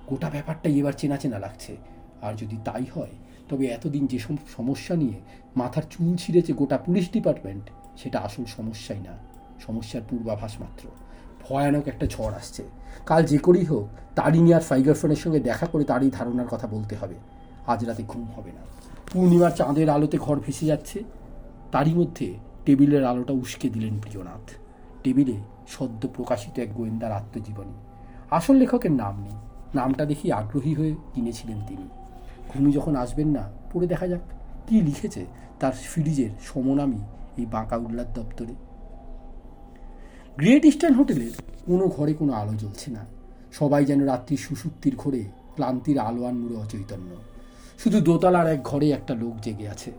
গোটা 0.07 0.29
ব্যাপারটাই 0.29 0.79
এবার 0.79 0.93
চেনা 0.97 1.17
চেনা 1.17 1.39
লাগছে। 1.39 1.77
আর 2.21 2.33
যদি 2.33 2.57
তাই 2.65 2.85
হয়, 2.95 3.15
তবে 3.49 3.65
এতদিন 3.65 4.07
যে 4.07 4.19
সমস্যা 4.57 4.95
নিয়ে 4.95 5.17
মাথার 5.55 5.83
চুল 5.89 6.15
ছিঁড়েছে 6.15 6.53
গোটা 6.53 6.77
পুলিশ 6.77 7.09
ডিপার্টমেন্ট, 7.11 7.69
সেটা 7.97 8.19
আসল 8.19 8.45
সমস্যাই 8.45 8.99
না। 8.99 9.17
সমস্যার 9.65 10.01
পূর্বাভাস 10.09 10.53
মাত্র। 10.59 10.89
ভয়ানক 11.43 11.87
একটা 11.87 12.05
ঝড় 12.05 12.33
আসছে। 12.33 12.63
কাল 13.05 13.23
যে 13.23 13.37
করেই 13.37 13.65
হোক 13.65 13.87
তারিনী 14.15 14.53
আর 14.53 14.61
ফাইগারফোনের 14.61 15.15
সঙ্গে 15.15 15.39
দেখা 15.39 15.65
করে 15.65 15.83
তারই 15.83 16.11
ধারণার 16.11 16.47
কথা 16.47 16.67
বলতে 16.67 16.95
হবে। 16.95 17.15
আজ 17.67 17.85
রাতে 17.85 18.03
ঘুম 18.07 18.27
হবে 18.35 18.51
না। 18.51 18.61
পূর্ণিমার 19.13 19.51
চাঁদের 19.51 19.89
আলোতে 19.89 20.17
ঘর 20.17 20.39
ভেসে 20.39 20.65
যাচ্ছে। 20.65 21.03
তারই 21.71 21.93
মধ্যে 21.93 22.33
টেবিলের 22.65 23.05
আলোটা 23.05 23.33
উস্কে 23.33 23.69
দিলেন 23.69 23.99
প্রিয়নাথ। 23.99 24.51
টেবিলে 25.03 25.33
সদ্য 25.67 26.07
প্রকাশিত 26.07 26.59
এক 26.59 26.73
গোয়েন্দার 26.73 27.11
আত্মজীবনী। 27.11 27.73
আসল 28.31 28.55
লেখকের 28.55 28.91
নাম 28.91 29.21
নেই। 29.21 29.31
নামটা 29.75 30.05
দেখি 30.05 30.31
আগ্রহী 30.31 30.73
হয়ে 30.73 30.95
কিনেছিলেন 31.13 31.61
তিনি। 31.67 31.89
ঘুমি 32.49 32.71
যখন 32.71 32.95
আসবেন 32.95 33.27
না, 33.27 33.51
পড়ে 33.73 33.87
দেখা 33.87 34.07
যাক। 34.07 34.19
কী 34.67 34.81
লিখেছে 34.81 35.25
তার 35.59 35.71
ফ্রিজের 35.71 36.29
সমনামী 36.41 36.97
এই 37.37 37.45
বাঁকা 37.45 37.75
উল্লার 37.75 38.13
দপ্তরে? 38.13 38.53
গ্রেট 40.39 40.65
ইস্টার্ন 40.65 40.95
হোটেলের 40.95 41.33
কোনো 41.65 41.87
ঘরে 41.87 42.13
কোনো 42.13 42.33
আলো 42.33 42.53
জ্বলছে 42.53 42.91
না। 42.91 43.05
সবাই 43.51 43.85
যেন 43.85 43.99
রাত্রির 44.03 44.37
সুসুক্তির 44.37 44.95
ঘরে 44.95 45.21
ক্লান্তির 45.55 45.99
আলোয়ান 45.99 46.35
মুড়ে 46.37 46.55
অচৈতন্য। 46.55 47.11
শুধু 47.79 47.97
দোতলার 48.01 48.47
এক 48.47 48.63
ঘরে 48.63 48.91
একটা 48.91 49.13
লোক 49.13 49.35
জেগে 49.41 49.67
আছে। 49.67 49.91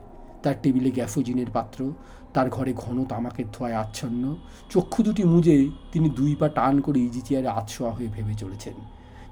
তার 0.42 0.55
টেবিলে 0.62 0.90
গ্যাসোজিনের 0.90 1.51
পাত্র, 1.51 1.92
তার 2.35 2.51
ঘরে 2.51 2.72
ঘন 2.72 3.05
তামাকের 3.05 3.44
ধোয়ায় 3.53 3.77
আচ্ছন্ন, 3.77 4.37
চক্ষু 4.70 5.03
দুটি 5.03 5.25
মুজে 5.25 5.68
তিনি 5.92 6.09
দুই 6.11 6.35
পা 6.35 6.49
টান 6.49 6.81
করে 6.81 7.01
ইজি 7.01 7.20
চেয়ারে 7.20 7.49
আতশোয়া 7.49 7.90
হয়ে 7.90 8.09
ভেবে 8.09 8.35
চলেছেন। 8.35 8.77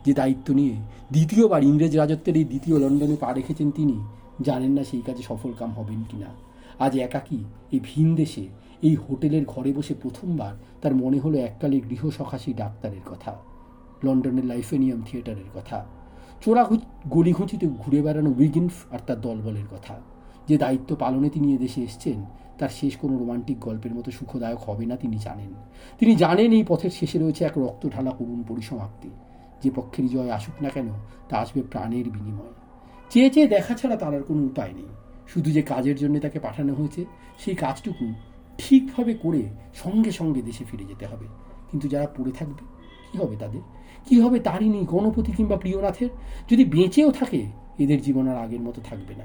যে 0.05 0.13
দায়িত্ব 0.15 0.53
নিয়ে 0.53 0.75
দ্বিতীয়বার 1.13 1.63
ইংরেজ 1.63 1.97
রাজত্বের 1.97 2.37
এই 2.37 2.45
দ্বিতীয় 2.45 2.79
লন্ডনে 2.79 3.17
পা 3.17 3.33
রেখেছেন 3.33 3.71
তিনি, 3.71 3.97
জানেন 4.41 4.73
না 4.73 4.83
সেই 4.85 5.03
কাজে 5.03 5.23
সফল 5.23 5.53
কাম 5.53 5.71
হবেন 5.71 6.03
কি 6.11 6.17
না 6.17 6.31
আজ 6.79 6.97
একাকী 6.97 7.45
এই 7.73 7.81
ভিন 7.83 8.15
দেশে 8.15 8.49
এই 8.85 8.97
হোটেলের 9.05 9.45
ঘরে 9.47 9.73
বসে 9.73 9.95
প্রথমবার 10.03 10.53
তার 10.83 10.95
মনে 10.95 11.19
হলো 11.19 11.37
এককালে 11.39 11.81
গৃহসখাসী 11.81 12.53
ডাক্তারের 12.53 13.05
কথা, 13.07 13.33
লন্ডনের 14.05 14.47
লাইফেনিয়াম 14.47 15.01
থিয়েটারের 15.07 15.51
কথা 15.55 15.79
চোরা 16.43 16.63
গলিঘুঁচিতে 17.09 17.67
ঘুরে 17.79 18.03
বেড়ানো 18.03 18.31
উইগিনফ 18.39 18.75
আর 18.91 19.01
তার 19.07 19.21
দলবলের 19.21 19.69
কথা। 19.71 19.95
যে 20.49 20.57
দায়িত্ব 20.59 20.91
পালনে 20.97 21.29
তিনি 21.29 21.55
এদেশে 21.55 21.81
এসছেন, 21.83 22.19
তার 22.59 22.69
শেষ 22.69 22.97
কোনো 22.97 23.15
রোমান্টিক 23.19 23.59
গল্পের 23.61 23.95
মতো 23.95 24.11
সুখদায়ক 24.11 24.61
হবে 24.67 24.87
না 24.87 24.97
তিনি 24.97 25.17
জানেন। 25.19 25.53
তিনি 25.99 26.13
জানেন 26.17 26.51
এই 26.53 26.65
পথের 26.69 26.91
শেষে 26.91 27.19
রয়েছে 27.19 27.43
এক 27.45 27.59
রক্ত 27.59 27.83
ঢালা 27.89 28.11
করুণ 28.11 28.41
পরিসমাপ্তি। 28.49 29.11
যে 29.63 29.71
পক্ষেরই 29.75 30.09
জয় 30.09 30.31
আসুক 30.31 30.57
না 30.63 30.69
কেন, 30.69 30.89
তা 31.29 31.35
আসবে 31.39 31.61
প্রাণের 31.63 32.07
বিনিময়। 32.11 32.55
চেয়ে 33.11 33.31
চেয়ে 33.31 33.49
দেখা 33.49 33.75
ছাড়া 33.75 33.97
তার 33.97 34.15
আর 34.15 34.23
কোনো 34.23 34.43
উপায় 34.43 34.73
নেই। 34.73 34.91
শুধু 35.29 35.49
যে 35.51 35.63
কাজের 35.63 35.97
জন্য 35.97 36.15
তাকে 36.21 36.39
পাঠানো 36.39 36.73
হয়েছে, 36.75 37.03
সেই 37.39 37.55
কাজটুকু 37.55 38.07
ঠিকভাবে 38.59 39.15
করে 39.15 39.43
সঙ্গে 39.75 40.11
সঙ্গে 40.11 40.43
দেশে 40.43 40.65
ফিরে 40.65 40.85
যেতে 40.85 41.07
হবে। 41.07 41.27
কিন্তু 41.71 41.89
যারা 41.89 42.07
পড়ে 42.07 42.33
থাকবে, 42.33 42.65
কী 43.13 43.19
হবে 43.19 43.37
তাদের? 43.37 43.61
কী 44.07 44.21
হবে 44.21 44.39
তারিণী 44.39 44.85
গণপতি 44.85 45.33
কিংবা 45.33 45.57
প্রিয়নাথের? 45.57 46.09
যদি 46.51 46.65
বেঁচেও 46.65 47.11
থাকে, 47.11 47.47
এদের 47.79 48.03
জীবন 48.03 48.29
আর 48.29 48.37
আগের 48.37 48.61
মতো 48.61 48.83
থাকবে 48.91 49.15
না। 49.15 49.25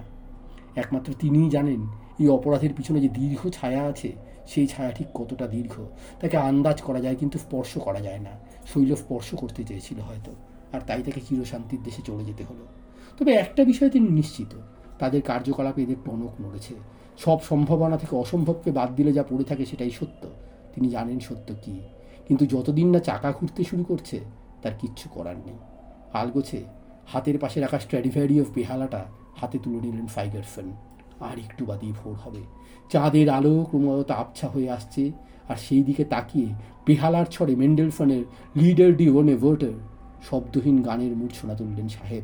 একমাত্র 0.75 1.13
তিনিই 1.19 1.49
জানেন, 1.49 1.87
এই 2.19 2.27
অপরাধের 2.27 2.73
পিছনে 2.73 2.99
যে 2.99 3.09
দীর্ঘ 3.09 3.49
ছায়া 3.49 3.83
আছে, 3.83 4.13
সেই 4.47 4.67
ছায়া 4.67 4.91
ঠিক 4.91 5.07
কতটা 5.13 5.47
দীর্ঘ। 5.47 5.71
তাকে 6.19 6.37
আন্দাজ 6.37 6.81
করা 6.81 7.01
যায়, 7.01 7.15
কিন্তু 7.15 7.39
স্পর্শ 7.39 7.77
করা 7.77 7.99
যায় 7.99 8.19
না। 8.19 8.29
শৈল 8.73 8.95
স্পর্শ 8.95 9.35
করতে 9.35 9.63
চেয়েছিল 9.63 9.99
হয়তো, 9.99 10.31
আর 10.73 10.81
তাই 10.87 11.03
তাকে 11.03 11.21
চিরশান্তির 11.21 11.83
দেশে 11.83 12.01
চলে 12.01 12.25
যেতে 12.25 12.43
হলো। 12.43 12.65
তবে 13.19 13.33
একটা 13.33 13.63
বিষয় 13.63 13.89
তিনি 13.89 14.07
নিশ্চিত, 14.07 14.55
তাদের 14.99 15.21
কার্যকলাপে 15.21 15.83
এদের 15.83 15.95
টনক 16.05 16.41
নড়েছে। 16.41 16.73
সব 17.25 17.41
সম্ভাবনা 17.41 17.97
থেকে 17.97 18.15
অসম্ভবকে 18.15 18.71
বাদ 18.71 18.95
দিলে 18.95 19.13
যা 19.13 19.23
পড়ে 19.23 19.43
থাকে 19.43 19.65
সেটাই 19.65 19.89
সত্য। 19.89 20.27
তিনি 20.75 20.89
জানেন 20.89 21.19
সত্য 21.19 21.53
কি। 21.63 21.79
কিন্তু 22.27 22.45
যতদিন 22.45 22.89
না 22.89 22.99
চাকা 22.99 23.31
ঘুরতে 23.31 23.63
শুরু 23.63 23.83
করছে, 23.83 24.19
তার 24.61 24.71
কিচ্ছু 24.79 25.09
করার 25.09 25.35
নেই। 25.35 25.57
আলগোছে, 26.13 26.63
হাতের 27.07 27.39
পাশে 27.39 27.59
রাখা 27.59 27.79
স্ট্র্যাডিফারি 27.79 28.41
অফ 28.41 28.47
বেহালাটা 28.55 29.05
হাতে 29.35 29.59
তুলে 29.63 29.79
নিলেন 29.79 30.07
ফাইগারসন। 30.07 30.71
আর 31.19 31.39
একটু 31.39 31.65
বাদেই 31.65 31.93
ভোর 32.03 32.13
হবে। 32.13 32.39
চাঁদের 32.89 33.29
আলো 33.29 33.65
ক্রমাগত 33.69 34.11
আবছা 34.11 34.47
হয়ে 34.47 34.69
আসছে, 34.69 35.11
আর 35.49 35.55
সেই 35.55 35.83
দিকে 35.83 36.03
তাকিয়ে 36.03 36.47
বেহালার 36.85 37.25
ছড়ে 37.25 37.55
মেন্ডেলফনের 37.55 38.23
লিডার 38.55 38.97
ডি 38.97 39.09
ওনে 39.09 39.35
ভোটার 39.35 39.75
শব্দহীন 40.29 40.81
গানের 40.81 41.15
মূর্ছনা 41.15 41.53
তুললেন 41.53 41.87
সাহেব। 41.87 42.23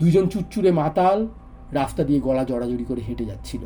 দুজন 0.00 0.28
চুচ্চুরে 0.28 0.72
মাতাল, 0.72 1.28
রাস্তা 1.72 2.04
দিয়ে 2.04 2.20
গলা 2.20 2.44
জড়াজড়ি 2.44 2.84
করে 2.84 3.00
হেঁটে 3.00 3.24
যাচ্ছিল। 3.24 3.60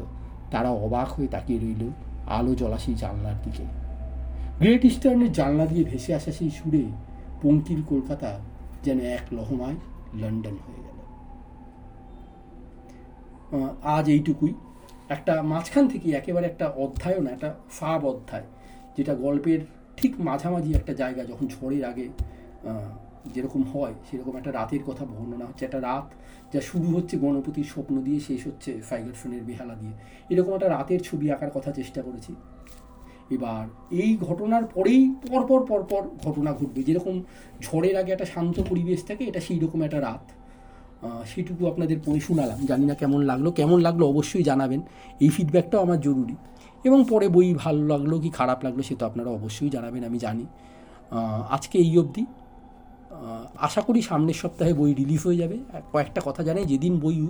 তারা 0.50 0.70
অবাক 0.70 1.08
হয়ে 1.08 1.28
তাকিয়ে 1.28 1.58
রইল 1.58 1.82
আলো 2.26 2.54
জ্বলা 2.54 2.78
সেই 2.78 2.94
জানলার 2.94 3.38
দিকে। 3.44 3.64
গ্রেট 4.58 4.84
ইস্টার্নের 4.84 5.32
জানলা 5.32 5.66
দিয়ে 5.66 5.84
ভেসে 5.84 6.14
আসা 6.14 6.32
সেই 6.32 6.50
সুরে 6.50 6.84
পঙ্কিল 7.42 7.80
কলকাতা 7.88 8.30
যেন 8.84 8.98
এক 9.00 9.24
লহমায় 9.32 9.78
লন্ডন 10.14 10.56
হয়ে 10.64 10.80
গেল। 10.86 10.98
আজ 13.96 14.08
এইটুকুই। 14.08 14.54
একটা 15.08 15.42
মাঝখান 15.42 15.84
থেকে 15.88 16.10
একেবারে 16.10 16.46
একটা 16.46 16.66
অধ্যায়ও 16.76 17.22
না, 17.22 17.30
একটা 17.30 17.54
ফাব 17.70 18.00
অধ্যায়, 18.06 18.46
যেটা 18.96 19.14
গল্পের 19.14 19.60
ঠিক 19.96 20.12
মাঝামাঝি 20.20 20.70
একটা 20.74 20.92
জায়গা 20.94 21.22
যখন 21.24 21.46
ঝড়ের 21.46 21.84
আগে 21.84 22.06
যেরকম 23.34 23.62
হয়, 23.62 23.94
সেরকম 24.10 24.36
একটা 24.36 24.52
রাতের 24.52 24.82
কথা 24.86 25.04
বর্ণনা 25.04 25.44
হচ্ছে। 25.44 25.64
একটা 25.64 25.80
রাত 25.80 26.12
যা 26.54 26.60
শুরু 26.60 26.96
হচ্ছে 26.96 27.16
গণপতির 27.16 27.64
স্বপ্ন 27.64 28.02
দিয়ে, 28.02 28.20
শেষ 28.20 28.46
হচ্ছে 28.46 28.80
ফাইগারসনের 28.80 29.42
বেহালা 29.42 29.74
দিয়ে। 29.74 29.92
এরকম 30.30 30.54
একটা 30.54 30.68
রাতের 30.68 31.00
ছবি 31.00 31.30
আঁকার 31.30 31.50
কথা 31.50 31.72
চেষ্টা 31.72 32.02
করেছি। 32.02 32.34
এবার 33.30 33.66
এই 33.90 34.16
ঘটনার 34.20 34.64
পরেই 34.64 35.14
পরপর 35.30 35.66
পরপর 35.66 36.02
ঘটনা 36.24 36.52
ঘটবে। 36.52 36.82
যেরকম 36.82 37.22
ঝড়ের 37.62 37.96
আগে 37.96 38.12
একটা 38.12 38.24
শান্ত 38.24 38.60
পরিবেশ 38.70 39.04
থাকে, 39.04 39.24
এটা 39.24 39.40
সেই 39.40 39.58
রকম 39.58 39.82
একটা 39.82 40.00
রাত। 40.00 40.30
সেটুকু 41.26 41.66
আপনাদের 41.66 41.98
পড়ে 42.04 42.20
শোনালাম। 42.20 42.66
জানি 42.66 42.86
না 42.86 42.94
কেমন 42.94 43.22
লাগল। 43.22 43.50
কেমন 43.50 43.80
লাগল 43.80 44.02
অবশ্যই 44.02 44.42
জানাবেন। 44.42 44.80
এই 45.20 45.28
ফিডব্যাকটাও 45.28 45.82
আমার 45.82 46.00
জরুরি। 46.00 46.36
এবং 46.84 47.04
পরে 47.08 47.28
বই 47.28 47.54
ভালো 47.54 47.86
লাগল 47.86 48.20
কি 48.20 48.30
খারাপ 48.30 48.64
লাগল, 48.64 48.82
সে 48.82 48.94
তো 48.94 49.06
আপনারা 49.06 49.30
অবশ্যই 49.30 49.70
জানাবেন, 49.70 50.04
আমি 50.04 50.18
জানি। 50.18 50.46
আজকে 51.50 51.78
এই 51.78 51.98
অবধি। 51.98 52.26
আশা 53.58 53.80
করি 53.80 54.02
সামনের 54.02 54.34
সপ্তাহে 54.34 54.74
বই 54.74 54.94
রিলিজ 54.94 55.20
হয়ে 55.24 55.36
যাবে। 55.36 55.58
কয়েকটা 55.92 56.20
কথা 56.24 56.42
জানাই, 56.42 56.64
যেদিন 56.64 57.00
বই 57.00 57.20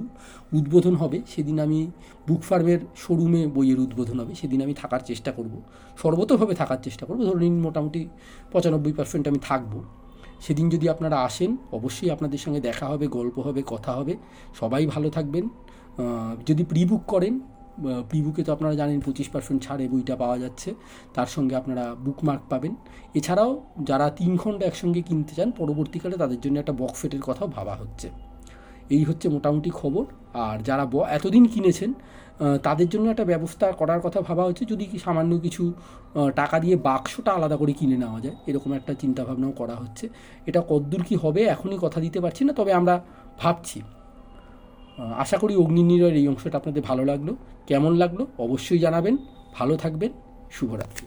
উদ্বোধন 0.53 0.95
হবে, 0.95 1.23
সেদিন 1.27 1.61
আমি 1.61 1.91
বুক 2.29 2.41
ফার্মের 2.41 2.79
শোরুমে 2.97 3.47
বইয়ের 3.47 3.81
উদ্বোধন 3.81 4.21
হবে। 4.21 4.35
সেদিন 4.35 4.63
আমি 4.63 4.75
থাকার 4.75 5.01
চেষ্টা 5.07 5.33
করব। 5.33 5.63
সর্বতভাবে 6.03 6.55
থাকার 6.55 6.77
চেষ্টা 6.83 7.07
করব। 7.07 7.25
ধরুন 7.25 7.61
মোটামুটি 7.61 8.09
পঁচানব্বই 8.53 8.93
পার্সেন্ট 8.93 9.29
আমি 9.29 9.39
থাকব। 9.43 9.83
সেদিন 10.41 10.69
যদি 10.69 10.89
আপনারা 10.89 11.21
আসেন, 11.21 11.57
অবশ্যই 11.73 12.11
আপনাদের 12.11 12.39
সঙ্গে 12.39 12.61
দেখা 12.61 12.87
হবে, 12.87 13.07
গল্প 13.07 13.39
হবে, 13.39 13.63
কথা 13.67 13.93
হবে। 13.93 14.17
সবাই 14.61 14.87
ভালো 14.87 15.11
থাকবেন। 15.11 15.49
যদি 16.47 16.65
প্রি 16.65 16.85
বুক 16.85 17.03
করেন 17.07 17.41
প্রি 18.09 18.19
বুকে 18.23 18.43
তো 18.47 18.51
আপনারা 18.57 18.75
জানেন 18.81 18.99
পঁচিশ 19.07 19.29
পার্সেন্ট 19.29 19.59
ছাড়ে 19.67 19.85
বইটা 19.93 20.15
পাওয়া 20.23 20.37
যাচ্ছে। 20.39 20.71
তার 21.15 21.29
সঙ্গে 21.35 21.55
আপনারা 21.61 21.85
বুকমার্ক 22.05 22.43
পাবেন। 22.51 22.73
এছাড়াও 23.19 23.51
যারা 23.89 24.07
তিন 24.11 24.33
খণ্ড 24.37 24.61
একসঙ্গে 24.63 25.01
কিনতে 25.09 25.33
চান, 25.39 25.49
পরবর্তীকালে 25.61 26.17
তাদের 26.23 26.41
জন্য 26.45 26.57
একটা 26.63 26.75
বক্সফেটের 26.81 27.23
কথাও 27.29 27.49
ভাবা 27.57 27.75
হচ্ছে। 27.75 28.09
এই 28.97 29.03
হচ্ছে 29.09 29.27
মোটামুটি 29.29 29.71
খবর। 29.81 30.05
আর 30.47 30.57
যারা 30.69 30.85
এতদিন 31.17 31.45
কিনেছেন 31.53 31.91
তাদের 32.63 32.89
জন্য 32.93 33.07
একটা 33.11 33.25
ব্যবস্থা 33.33 33.67
করার 33.81 34.01
কথা 34.01 34.19
ভাবা 34.29 34.45
হচ্ছে। 34.49 34.65
যদি 34.73 34.85
কি 34.91 34.99
সামান্য 34.99 35.33
কিছু 35.39 35.63
টাকা 36.41 36.57
দিয়ে 36.65 36.77
বাক্সটা 36.89 37.31
আলাদা 37.33 37.57
করে 37.57 37.73
কিনে 37.73 37.97
নেওয়া 37.97 38.21
যায়, 38.21 38.37
এরকম 38.47 38.71
একটা 38.73 38.93
চিন্তাভাবনাও 39.03 39.53
করা 39.61 39.75
হচ্ছে। 39.83 40.05
এটা 40.49 40.61
কদ্দূর 40.69 41.03
কি 41.09 41.15
হবে, 41.23 41.41
এখনই 41.55 41.79
কথা 41.85 41.99
দিতে 42.05 42.19
পারছি 42.25 42.43
না, 42.45 42.53
তবে 42.53 42.73
আমরা 42.81 42.95
ভাবছি। 43.39 43.79
আশা 44.99 45.39
করি 45.39 45.57
অগ্নি 45.57 45.83
নিরয়ের 45.83 46.17
এই 46.17 46.29
অংশটা 46.29 46.57
আপনাদের 46.59 46.83
ভালো 46.83 47.05
লাগল। 47.05 47.35
কেমন 47.67 47.95
লাগল? 47.95 48.27
অবশ্যই 48.39 48.79
জানাবেন। 48.79 49.17
ভালো 49.55 49.77
থাকবেন। 49.77 50.13
শুভরাত্রি। 50.51 51.07